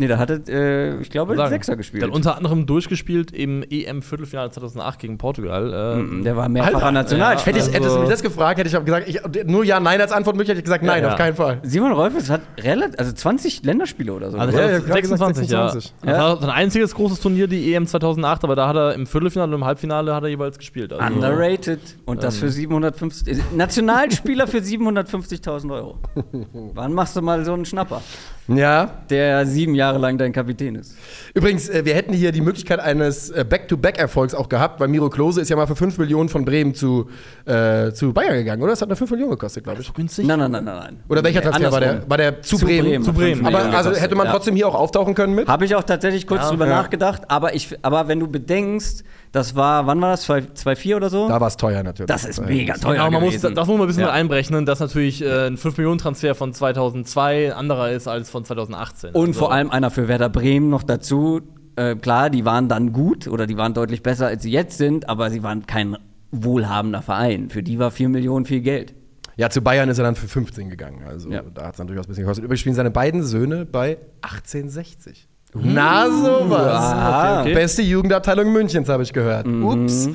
Nee, 0.00 0.06
da 0.06 0.16
hatte, 0.18 0.40
äh, 0.48 1.00
ich 1.02 1.10
glaube, 1.10 1.34
sagen, 1.36 1.50
Sechser 1.50 1.76
gespielt. 1.76 2.02
Der 2.02 2.08
hat 2.08 2.14
unter 2.16 2.36
anderem 2.36 2.66
durchgespielt 2.66 3.32
im 3.32 3.64
EM-Viertelfinale 3.68 4.50
2008 4.50 5.00
gegen 5.00 5.18
Portugal. 5.18 5.98
Ähm, 5.98 6.22
der 6.22 6.36
war 6.36 6.48
mehrfacher 6.48 6.76
Alter, 6.76 6.92
Nationalspieler. 6.92 7.56
Hätte 7.56 7.58
ich, 7.68 7.74
Also- 7.74 7.76
hättest 7.84 7.96
du 7.96 8.00
mich 8.02 8.10
das 8.10 8.22
gefragt, 8.22 8.58
hätte 8.60 8.68
ich 8.68 8.76
auch 8.76 8.84
gesagt, 8.84 9.08
ich, 9.08 9.20
nur 9.46 9.64
ja, 9.64 9.80
nein 9.80 10.00
als 10.00 10.12
Antwortmöglichkeit, 10.12 10.56
hätte 10.56 10.60
ich 10.60 10.64
gesagt, 10.64 10.84
nein, 10.84 11.02
Ja, 11.02 11.08
ja. 11.08 11.12
auf 11.14 11.18
keinen 11.18 11.34
Fall. 11.34 11.58
Simon 11.64 11.90
Rolfes 11.92 12.30
hat 12.30 12.42
relativ, 12.62 12.98
also 12.98 13.10
20 13.12 13.64
Länderspiele 13.64 14.12
oder 14.12 14.30
so. 14.30 14.38
Also 14.38 14.56
Ja, 14.56 14.64
ja, 14.64 14.76
ich 14.76 14.82
hab 14.82 14.86
grad 14.86 15.00
gesagt 15.02 15.18
26, 15.18 15.48
26. 15.48 15.92
ja. 16.06 16.12
Das 16.12 16.18
war 16.20 16.36
sein 16.42 16.50
einziges 16.50 16.94
großes 16.94 17.20
Turnier, 17.20 17.48
die 17.48 17.74
EM 17.74 17.86
2008, 17.88 18.44
aber 18.44 18.54
da 18.54 18.68
hat 18.68 18.76
er 18.76 18.94
im 18.94 19.06
Viertelfinale 19.06 19.50
und 19.52 19.60
im 19.60 19.64
Halbfinale 19.66 20.14
hat 20.14 20.22
er 20.22 20.28
jeweils 20.28 20.58
gespielt. 20.58 20.92
Also, 20.92 21.12
Underrated. 21.12 21.80
Und 22.06 22.22
das 22.22 22.36
für 22.38 22.50
750. 22.50 23.36
äh, 23.36 23.40
Nationalspieler 23.56 24.46
für 24.46 24.58
750.000 24.58 25.72
Euro. 25.72 25.98
Wann 26.74 26.92
machst 26.92 27.16
du 27.16 27.22
mal 27.22 27.44
so 27.44 27.52
einen 27.52 27.64
Schnapper, 27.64 28.00
Ja. 28.46 28.90
der 29.10 29.44
sieben 29.44 29.74
Jahre 29.74 29.87
lang 29.96 30.18
dein 30.18 30.32
Kapitän 30.32 30.74
ist? 30.74 30.94
Übrigens, 31.32 31.68
äh, 31.70 31.84
wir 31.84 31.94
hätten 31.94 32.12
hier 32.12 32.32
die 32.32 32.40
Möglichkeit 32.42 32.80
eines 32.80 33.30
äh, 33.30 33.44
Back-to-Back-Erfolgs 33.48 34.34
auch 34.34 34.48
gehabt, 34.50 34.80
weil 34.80 34.88
Miro 34.88 35.08
Klose 35.08 35.40
ist 35.40 35.48
ja 35.48 35.56
mal 35.56 35.66
für 35.66 35.76
5 35.76 35.96
Millionen 35.98 36.28
von 36.28 36.44
Bremen 36.44 36.74
zu, 36.74 37.08
äh, 37.46 37.92
zu 37.92 38.12
Bayern 38.12 38.34
gegangen, 38.34 38.60
oder? 38.62 38.72
Das 38.72 38.82
hat 38.82 38.88
eine 38.88 38.96
5 38.96 39.10
Millionen 39.12 39.30
gekostet, 39.30 39.64
glaube 39.64 39.80
ich. 39.80 39.94
günstig. 39.94 40.26
Nein, 40.26 40.38
nein, 40.38 40.50
nein, 40.50 40.64
nein. 40.64 40.76
nein. 40.76 41.00
Oder 41.08 41.24
welcher 41.24 41.40
Nee, 41.40 41.46
Transfer 41.46 41.72
war 41.72 41.80
der? 41.80 42.10
War 42.10 42.16
der 42.18 42.42
zu, 42.42 42.56
Zu 42.58 42.66
Bremen? 42.66 42.84
Bremen. 42.90 43.04
Zu 43.04 43.12
Bremen. 43.12 43.46
Aber 43.46 43.60
also 43.76 43.92
hätte 43.94 44.14
man 44.14 44.26
ja. 44.26 44.32
trotzdem 44.32 44.54
hier 44.56 44.68
auch 44.68 44.74
auftauchen 44.74 45.14
können 45.14 45.34
mit? 45.34 45.48
Habe 45.48 45.64
ich 45.64 45.74
auch 45.74 45.84
tatsächlich 45.84 46.26
kurz 46.26 46.42
Ja. 46.42 46.50
drüber 46.50 46.66
Ja. 46.66 46.76
nachgedacht, 46.82 47.22
aber, 47.28 47.54
ich, 47.54 47.76
aber 47.82 48.08
wenn 48.08 48.20
du 48.20 48.26
bedenkst, 48.28 49.04
das 49.32 49.54
war, 49.56 49.86
wann 49.86 50.00
war 50.00 50.10
das? 50.12 50.28
2,4 50.28 50.96
oder 50.96 51.10
so? 51.10 51.28
Da 51.28 51.40
war 51.40 51.48
es 51.48 51.56
teuer 51.56 51.82
natürlich. 51.82 52.06
das 52.08 52.24
ist 52.24 52.40
mega 52.44 52.74
teuer. 52.74 52.94
Genau, 52.94 53.10
man 53.10 53.22
muss, 53.22 53.34
gewesen. 53.34 53.54
das 53.54 53.66
muss 53.66 53.76
man 53.76 53.84
ein 53.84 53.88
bisschen 53.88 54.02
Ja. 54.02 54.06
mit 54.08 54.14
einberechnen, 54.16 54.66
dass 54.66 54.80
natürlich 54.80 55.22
äh, 55.22 55.46
ein 55.46 55.56
5-Millionen-Transfer 55.56 56.34
von 56.34 56.52
2002 56.52 57.46
ein 57.48 57.52
anderer 57.52 57.90
ist 57.90 58.08
als 58.08 58.30
von 58.30 58.44
2018. 58.44 59.10
Und 59.14 59.28
Also, 59.28 59.38
vor 59.40 59.52
allem 59.52 59.70
einer 59.70 59.90
für 59.90 60.08
Werder 60.08 60.28
Bremen 60.28 60.70
noch 60.70 60.82
dazu. 60.82 61.40
Äh, 61.76 61.94
klar, 61.96 62.30
die 62.30 62.44
waren 62.44 62.68
dann 62.68 62.92
gut 62.92 63.28
oder 63.28 63.46
die 63.46 63.56
waren 63.56 63.74
deutlich 63.74 64.02
besser, 64.02 64.26
als 64.26 64.42
sie 64.42 64.50
jetzt 64.50 64.78
sind, 64.78 65.08
aber 65.08 65.30
sie 65.30 65.42
waren 65.42 65.66
kein 65.66 65.96
wohlhabender 66.32 67.02
Verein. 67.02 67.50
Für 67.50 67.62
die 67.62 67.78
war 67.78 67.90
4 67.90 68.08
Millionen 68.08 68.44
viel 68.46 68.60
Geld. 68.60 68.94
Ja, 69.36 69.48
zu 69.50 69.62
Bayern 69.62 69.88
ist 69.88 69.98
er 69.98 70.04
dann 70.04 70.16
für 70.16 70.26
15 70.26 70.68
gegangen. 70.68 71.04
Also 71.06 71.30
Ja. 71.30 71.42
da 71.42 71.62
hat 71.66 71.72
es 71.74 71.76
dann 71.78 71.86
durchaus 71.86 72.06
ein 72.06 72.08
bisschen 72.08 72.24
gekostet. 72.24 72.44
Übrigens 72.44 72.60
spielen 72.60 72.74
seine 72.74 72.90
beiden 72.90 73.22
Söhne 73.22 73.64
bei 73.64 73.98
1860. 74.22 75.28
Na 75.54 76.06
sowas. 76.10 76.82
Ah, 76.82 77.40
okay. 77.40 77.54
Beste 77.54 77.82
Jugendabteilung 77.82 78.52
Münchens, 78.52 78.88
habe 78.88 79.02
ich 79.02 79.12
gehört. 79.12 79.46
Ups. 79.46 80.08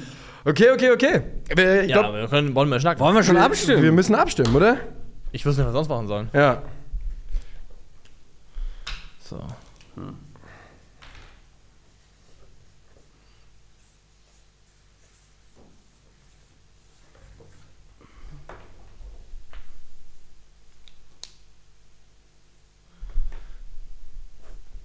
Okay, 0.46 0.72
okay, 0.72 0.92
okay. 0.92 1.22
Ich 1.50 1.90
Ja, 1.90 2.02
glaub, 2.02 2.14
wir 2.14 2.28
können, 2.28 2.54
wollen 2.54 2.70
wir 2.70 2.80
schnacken. 2.80 3.00
Wollen 3.00 3.16
wir 3.16 3.24
schon 3.24 3.38
abstimmen? 3.38 3.82
wir 3.82 3.92
müssen 3.92 4.14
abstimmen, 4.16 4.56
oder? 4.56 4.78
Ich 5.32 5.46
wüsste 5.46 5.62
nicht, 5.62 5.68
was 5.68 5.74
wir 5.74 5.78
sonst 5.80 5.90
machen 5.90 6.08
sollen. 6.08 6.30
Ja. 6.34 6.62
So. 9.24 9.40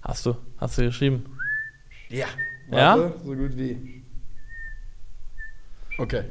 Hast 0.09 0.25
du? 0.25 0.35
Hast 0.57 0.77
du 0.77 0.85
geschrieben? 0.85 1.25
Ja. 2.09 2.25
Ja? 2.71 2.97
Warte, 2.97 3.13
So 3.23 3.33
gut 3.35 3.55
wie. 3.55 4.03
Okay. 5.99 6.23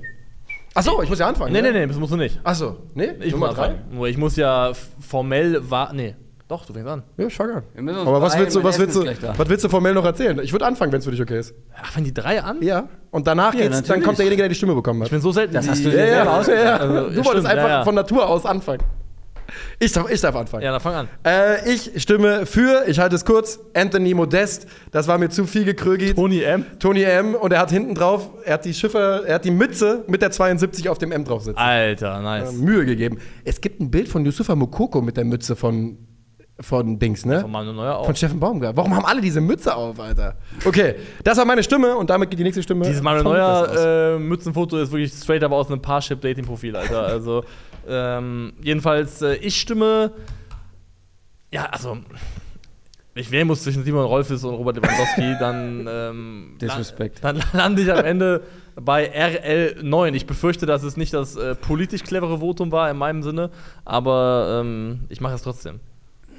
Achso, 0.75 1.01
ich 1.03 1.09
muss 1.09 1.19
ja 1.19 1.29
anfangen. 1.29 1.53
Nee, 1.53 1.63
ne? 1.63 1.73
nee, 1.73 1.81
nee, 1.81 1.87
das 1.87 1.97
musst 1.97 2.13
du 2.13 2.17
nicht. 2.17 2.41
Achso, 2.43 2.77
nee? 2.95 3.11
Ich 3.21 3.33
Nummer 3.33 3.49
muss 3.49 3.57
drei? 3.57 3.67
anfangen. 3.69 3.95
Nur 3.95 4.09
ich 4.09 4.17
muss 4.17 4.37
ja 4.37 4.73
formell 5.01 5.71
war. 5.71 5.93
Nee, 5.93 6.15
doch, 6.49 6.65
du 6.67 6.73
fängst 6.73 6.89
an. 6.89 7.03
Ja, 7.17 7.29
fang 7.29 7.51
an. 7.51 7.89
Aber 7.89 8.21
was 8.21 8.37
willst 8.39 8.57
du, 8.57 8.65
was 8.65 8.79
willst 8.79 8.97
du, 8.97 9.05
was 9.05 9.49
willst 9.49 9.65
du 9.65 9.69
formell 9.69 9.95
noch 9.95 10.05
erzählen? 10.05 10.39
Ich 10.43 10.53
würde 10.53 10.67
anfangen, 10.67 10.91
wenn 10.91 10.99
es 10.99 11.05
für 11.05 11.11
dich 11.13 11.21
okay 11.23 11.39
ist. 11.39 11.55
Ach, 11.81 11.93
fangen 11.93 12.07
die 12.07 12.15
drei 12.15 12.43
an? 12.43 12.63
Ja. 12.63 12.89
Und 13.11 13.27
danach 13.27 13.55
Ja, 13.55 13.69
geht's, 13.69 13.83
dann 13.83 14.03
kommt 14.03 14.19
derjenige, 14.19 14.43
der 14.43 14.49
die 14.49 14.55
Stimme 14.55 14.75
bekommen 14.75 15.01
hat. 15.03 15.07
Ich 15.09 15.13
bin 15.13 15.21
so 15.21 15.31
selten. 15.31 15.55
Das 15.55 15.69
hast 15.69 15.85
du 15.85 15.91
ja, 15.91 15.95
dir 15.97 16.07
ja, 16.07 16.43
selber 16.43 16.55
ja, 16.55 16.65
ja. 16.65 16.77
Also, 16.79 16.95
Du 16.95 16.99
ja, 16.99 17.05
wolltest 17.17 17.29
stimmt, 17.31 17.47
einfach 17.47 17.69
ja, 17.69 17.79
ja. 17.79 17.85
von 17.85 17.95
Natur 17.95 18.29
aus 18.29 18.45
anfangen. 18.47 18.83
Ich 19.79 19.93
darf, 19.93 20.11
ich 20.11 20.21
darf 20.21 20.35
anfangen. 20.35 20.63
Ja, 20.63 20.73
dann 20.73 20.81
fang 20.81 20.95
an. 20.95 21.09
Äh, 21.25 21.73
ich 21.73 22.03
stimme 22.03 22.47
für, 22.47 22.85
ich 22.87 22.99
halte 22.99 23.17
es 23.17 23.25
kurz, 23.25 23.59
Anthony 23.75 24.15
Modest. 24.15 24.67
Das 24.91 25.09
war 25.09 25.19
mir 25.19 25.29
zu 25.31 25.47
viel 25.47 25.65
gekrögelt. 25.65 26.17
Tony 26.17 26.43
M. 26.43 26.65
Tony 26.79 27.03
M. 27.03 27.35
Und 27.35 27.53
er 27.53 27.61
hat 27.61 27.71
hinten 27.71 27.95
drauf, 27.95 28.31
er 28.45 28.55
hat 28.55 28.65
die 28.65 28.75
Schiffe, 28.75 29.25
er 29.27 29.37
hat 29.37 29.45
die 29.45 29.51
Mütze 29.51 30.05
mit 30.07 30.23
der 30.23 30.31
72 30.31 30.89
auf 30.89 30.99
dem 30.99 31.13
M 31.13 31.25
drauf 31.25 31.43
sitzen. 31.43 31.59
Alter, 31.59 32.21
nice. 32.21 32.53
Mühe 32.53 32.85
gegeben. 32.85 33.19
Es 33.45 33.61
gibt 33.61 33.81
ein 33.81 33.91
Bild 33.91 34.09
von 34.09 34.25
Yusufa 34.25 34.55
Mokoko 34.55 35.01
mit 35.01 35.17
der 35.17 35.25
Mütze 35.25 35.57
von, 35.57 35.99
von 36.61 36.99
Dings, 36.99 37.25
ne? 37.25 37.41
Von 37.41 37.53
Manuel 37.53 37.75
Neuer 37.75 37.97
auch. 37.97 38.07
Von 38.07 38.17
Steffen 38.17 38.41
Baumgart. 38.41 38.77
Warum 38.77 38.95
haben 38.95 39.05
alle 39.05 39.21
diese 39.21 39.41
Mütze 39.41 39.75
auf, 39.75 40.01
Alter? 40.01 40.37
Okay, 40.65 40.97
das 41.23 41.39
war 41.39 41.45
meine 41.45 41.63
Stimme 41.63 41.97
und 41.97 42.11
damit 42.11 42.31
geht 42.31 42.39
die 42.39 42.45
nächste 42.45 42.63
Stimme. 42.63 42.85
Dieses 42.85 43.03
Manuel. 43.03 43.25
Neuer 43.25 44.17
äh, 44.17 44.19
Mützenfoto 44.19 44.79
ist 44.79 44.91
wirklich 44.91 45.13
straight 45.13 45.45
aber 45.45 45.57
aus 45.57 45.69
einem 45.69 45.81
Parship-Dating-Profil, 45.81 46.75
Alter. 46.75 47.07
Also, 47.07 47.45
ähm, 47.89 48.55
jedenfalls, 48.61 49.23
äh, 49.23 49.35
ich 49.37 49.61
stimme. 49.61 50.13
Ja, 51.53 51.67
also. 51.67 51.99
Ich 53.15 53.33
wählen 53.33 53.49
muss 53.49 53.65
zwischen 53.65 53.83
Simon 53.83 54.05
Rolfes 54.05 54.45
und 54.45 54.55
Robert 54.55 54.77
Lewandowski, 54.77 55.37
dann. 55.41 55.87
Ähm, 55.89 56.57
Disrespect. 56.61 57.23
Dann 57.23 57.43
lande 57.53 57.83
ich 57.83 57.93
am 57.93 58.05
Ende 58.05 58.43
bei 58.81 59.13
RL9. 59.13 60.15
Ich 60.15 60.27
befürchte, 60.27 60.67
dass 60.67 60.83
es 60.83 60.97
nicht 60.97 61.15
das 61.15 61.37
äh, 61.37 61.55
politisch 61.55 62.03
clevere 62.03 62.39
Votum 62.39 62.73
war 62.73 62.91
in 62.91 62.97
meinem 62.97 63.23
Sinne, 63.23 63.51
aber 63.85 64.61
ähm, 64.61 65.05
ich 65.09 65.21
mache 65.21 65.35
es 65.35 65.43
trotzdem. 65.43 65.81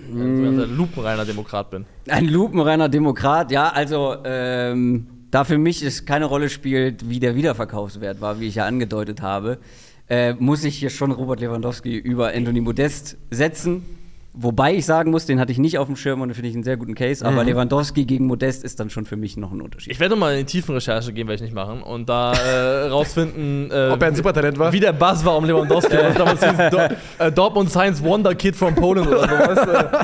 Ich 0.07 0.15
ein 0.15 0.77
lupenreiner 0.77 1.25
Demokrat 1.25 1.69
bin. 1.69 1.85
Ein 2.07 2.25
lupenreiner 2.25 2.89
Demokrat, 2.89 3.51
ja, 3.51 3.69
also 3.69 4.15
ähm, 4.23 5.07
da 5.31 5.43
für 5.43 5.57
mich 5.57 5.83
es 5.83 6.05
keine 6.05 6.25
Rolle 6.25 6.49
spielt, 6.49 7.09
wie 7.09 7.19
der 7.19 7.35
Wiederverkaufswert 7.35 8.21
war, 8.21 8.39
wie 8.39 8.47
ich 8.47 8.55
ja 8.55 8.65
angedeutet 8.65 9.21
habe, 9.21 9.59
äh, 10.09 10.33
muss 10.33 10.63
ich 10.63 10.77
hier 10.77 10.89
schon 10.89 11.11
Robert 11.11 11.39
Lewandowski 11.39 11.95
über 11.97 12.33
Anthony 12.33 12.61
Modest 12.61 13.17
setzen. 13.29 13.83
Wobei 14.33 14.75
ich 14.75 14.85
sagen 14.85 15.09
muss, 15.09 15.25
den 15.25 15.39
hatte 15.39 15.51
ich 15.51 15.57
nicht 15.57 15.79
auf 15.79 15.87
dem 15.87 15.95
Schirm 15.95 16.21
und 16.21 16.29
da 16.29 16.35
finde 16.35 16.49
ich 16.49 16.53
einen 16.53 16.63
sehr 16.63 16.77
guten 16.77 16.93
Case, 16.93 17.25
aber 17.25 17.43
Lewandowski 17.43 18.05
gegen 18.05 18.27
Modest 18.27 18.63
ist 18.63 18.79
dann 18.79 18.91
schon 18.91 19.05
für 19.05 19.15
mich 19.15 19.37
noch 19.37 19.51
ein 19.51 19.59
Unterschied. 19.59 19.91
Ich 19.91 19.99
werde 19.99 20.15
mal 20.15 20.33
in 20.33 20.39
die 20.39 20.45
tiefen 20.45 20.75
Recherche 20.75 21.11
gehen, 21.13 21.27
werde 21.27 21.35
ich 21.35 21.41
nicht 21.41 21.55
machen, 21.55 21.81
und 21.81 22.09
da 22.09 22.33
äh, 22.33 22.87
rausfinden, 22.89 23.71
äh, 23.71 23.89
Ob 23.91 24.01
er 24.01 24.09
ein 24.09 24.15
Supertalent 24.15 24.59
war? 24.59 24.71
wie 24.71 24.79
der 24.79 24.93
Buzz 24.93 25.25
war 25.25 25.35
um 25.35 25.45
Lewandowski. 25.45 25.97
was 25.97 26.15
damals 26.15 26.43
hieß, 26.43 26.69
Do 26.69 26.77
äh, 27.17 27.31
Dortmund 27.31 27.71
Science 27.71 28.03
Wonder 28.03 28.35
Kid 28.35 28.55
from 28.55 28.75
Poland 28.75 29.07
oder 29.07 29.21
sowas. 29.21 30.01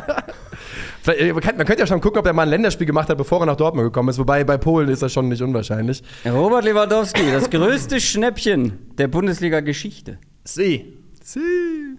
Äh, 1.07 1.11
äh, 1.29 1.33
man, 1.33 1.41
könnte 1.41 1.79
ja 1.79 1.87
schon 1.87 2.01
gucken, 2.01 2.19
ob 2.19 2.25
er 2.25 2.33
mal 2.33 2.43
ein 2.43 2.49
Länderspiel 2.49 2.87
gemacht 2.87 3.07
hat, 3.09 3.17
bevor 3.19 3.41
er 3.41 3.45
nach 3.45 3.57
Dortmund 3.57 3.85
gekommen 3.85 4.09
ist. 4.09 4.17
Wobei 4.17 4.43
bei 4.43 4.57
Polen 4.57 4.89
ist 4.89 5.03
das 5.03 5.13
schon 5.13 5.29
nicht 5.29 5.43
unwahrscheinlich. 5.43 6.01
Robert 6.25 6.65
Lewandowski, 6.65 7.31
das 7.31 7.49
größte 7.49 7.99
Schnäppchen 7.99 8.73
der 8.97 9.07
Bundesliga-Geschichte. 9.07 10.17
See. 10.43 10.93
Sie. 11.21 11.94